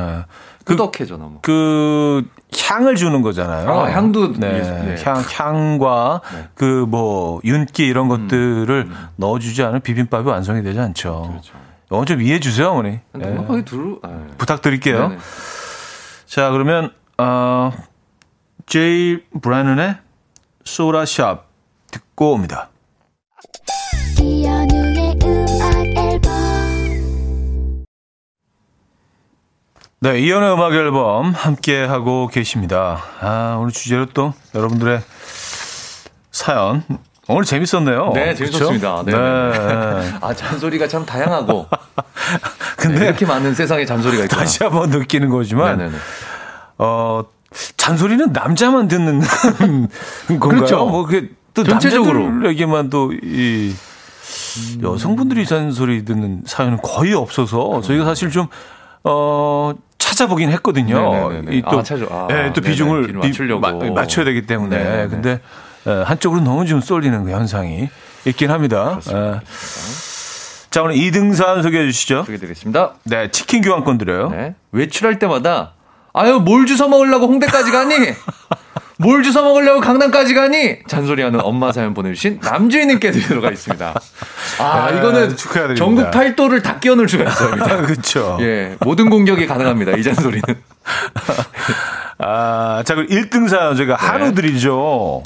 [0.63, 1.39] 그, 끄덕해져 너무.
[1.41, 2.25] 그
[2.57, 3.69] 향을 주는 거잖아요.
[3.69, 4.61] 아, 향도 네.
[4.61, 4.95] 네.
[5.03, 6.47] 향 향과 네.
[6.55, 11.27] 그뭐 윤기 이런 것들을 넣어주지 않으면 비빔밥이 완성이 되지 않죠.
[11.29, 11.53] 그렇죠.
[11.91, 12.99] 이건 좀 이해해 주세요, 어머니.
[13.13, 13.25] 네.
[13.25, 13.97] 넉넉하게 두르.
[14.01, 15.09] 아, 부탁드릴게요.
[15.09, 15.17] 네네.
[16.33, 17.71] 자, 그러면 어
[18.65, 19.97] 제이 브라는의
[20.63, 21.45] 소라샵
[21.91, 22.69] 듣고 옵니다.
[24.19, 27.83] 이현우의 음악 앨범
[29.99, 33.03] 네, 이연의 음악 앨범 함께 하고 계십니다.
[33.21, 35.01] 아, 오늘 주제로 또 여러분들의
[36.31, 36.83] 사연.
[37.27, 38.11] 오늘 재밌었네요.
[38.15, 38.33] 네?
[38.33, 39.03] 재밌었습니다.
[39.05, 39.11] 네.
[39.11, 39.17] 네.
[40.19, 41.67] 아, 잔소리가 참 다양하고.
[42.83, 44.41] 근데 네, 이렇게 많은 세상에 잔소리가 있구나.
[44.41, 45.97] 다시 한번 느끼는 거지만, 네네네.
[46.85, 47.23] 어,
[47.77, 49.21] 잔소리는 남자만 듣는
[50.27, 50.49] 건가요?
[50.49, 50.85] 그렇죠.
[50.85, 52.25] 뭐, 그게 또 전체적으로.
[52.25, 53.73] 남자들에게만 또 이,
[54.81, 58.47] 여성분들이 잔소리 듣는 사연은 거의 없어서 저희가 사실 좀,
[59.03, 61.11] 어, 찾아보긴 했거든요.
[61.13, 61.57] 네네네네.
[61.57, 62.69] 이 또, 아, 찾아- 아, 예, 또 네네.
[62.71, 63.61] 비중을 비중을 비- 맞추려고.
[63.61, 64.77] 마- 맞춰야 되기 때문에.
[64.77, 65.07] 네네네.
[65.07, 65.39] 근데
[65.87, 67.89] 예, 한쪽으로 너무 좀 쏠리는 그 현상이
[68.25, 68.99] 있긴 합니다.
[69.11, 69.39] 예.
[70.71, 72.23] 자, 오늘 2등산 소개해 주시죠.
[72.25, 72.93] 소개드리겠습니다.
[73.03, 74.29] 네, 치킨 교환권 드려요.
[74.29, 74.55] 네.
[74.71, 75.72] 외출할 때마다
[76.13, 77.95] 아유 뭘 주워 먹으려고 홍대까지 가니?
[78.97, 80.77] 뭘 주워 먹으려고 강남까지 가니?
[80.87, 83.93] 잔소리하는 엄마 사연 보내주신 남주인님께 드리도록 하겠습니다.
[84.59, 85.83] 아 네, 이거는 축하드립니다.
[85.83, 87.77] 전국 팔도를 다 끼워넣을 수가 있습니다.
[87.81, 88.37] 그렇죠.
[88.41, 89.93] 예, 모든 공격이 가능합니다.
[89.93, 90.43] 이 잔소리는.
[92.19, 94.05] 아, 자, 그럼 1등 사연 저희가 네.
[94.05, 95.23] 한우 드리죠.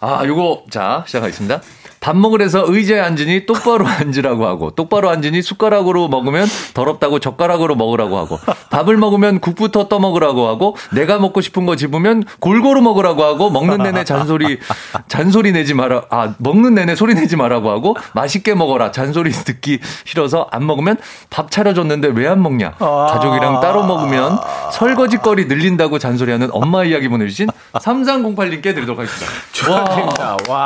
[0.00, 1.60] 아, 요거, 자, 시작하겠습니다.
[2.02, 8.40] 밥 먹으래서 의자에 앉으니 똑바로 앉으라고 하고, 똑바로 앉으니 숟가락으로 먹으면 더럽다고 젓가락으로 먹으라고 하고,
[8.70, 14.02] 밥을 먹으면 국부터 떠먹으라고 하고, 내가 먹고 싶은 거 집으면 골고루 먹으라고 하고, 먹는 내내
[14.02, 14.58] 잔소리,
[15.06, 18.90] 잔소리 내지 마라, 아, 먹는 내내 소리 내지 말라고 하고, 맛있게 먹어라.
[18.90, 20.96] 잔소리 듣기 싫어서 안 먹으면
[21.30, 22.72] 밥 차려줬는데 왜 안 먹냐.
[22.72, 24.38] 가족이랑 따로 먹으면
[24.72, 29.26] 설거지거리 늘린다고 잔소리하는 엄마 이야기 보내주신 3308님께 드리도록 하겠습니다.
[29.70, 30.36] 와, 축하드립니다.
[30.48, 30.64] 와.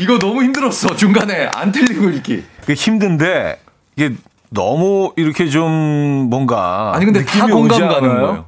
[0.00, 0.96] 이거 너무 힘들었어.
[0.96, 2.44] 중간에 안 틀리고 읽기.
[2.66, 3.60] 그 힘든데
[3.96, 4.14] 이게
[4.50, 8.08] 너무 이렇게 좀 뭔가 아니, 근데 다 공감 가는?
[8.08, 8.46] 거예요.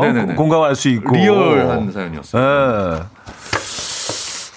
[0.00, 0.34] 네네네.
[0.34, 2.42] 공감할 수 있고 리얼한 사연이었어요.
[2.42, 3.02] 예.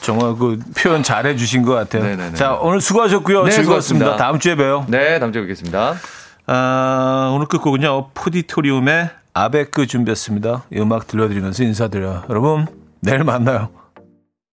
[0.01, 2.03] 정말 그 표현 잘해 주신 것 같아요.
[2.03, 2.35] 네네네.
[2.35, 3.43] 자, 오늘 수고하셨고요.
[3.43, 3.81] 네, 즐거웠습니다.
[3.81, 4.17] 수고하셨습니다.
[4.17, 4.85] 다음 주에 봬요.
[4.87, 5.95] 네, 다음 주에 뵙겠습니다.
[6.47, 8.09] 아, 오늘 끝곡은요.
[8.13, 10.65] 푸디토리움의 아베크 준비했습니다.
[10.71, 12.23] 이 음악 들려드리면서 인사드려요.
[12.29, 12.67] 여러분,
[13.01, 13.69] 내일 만나요.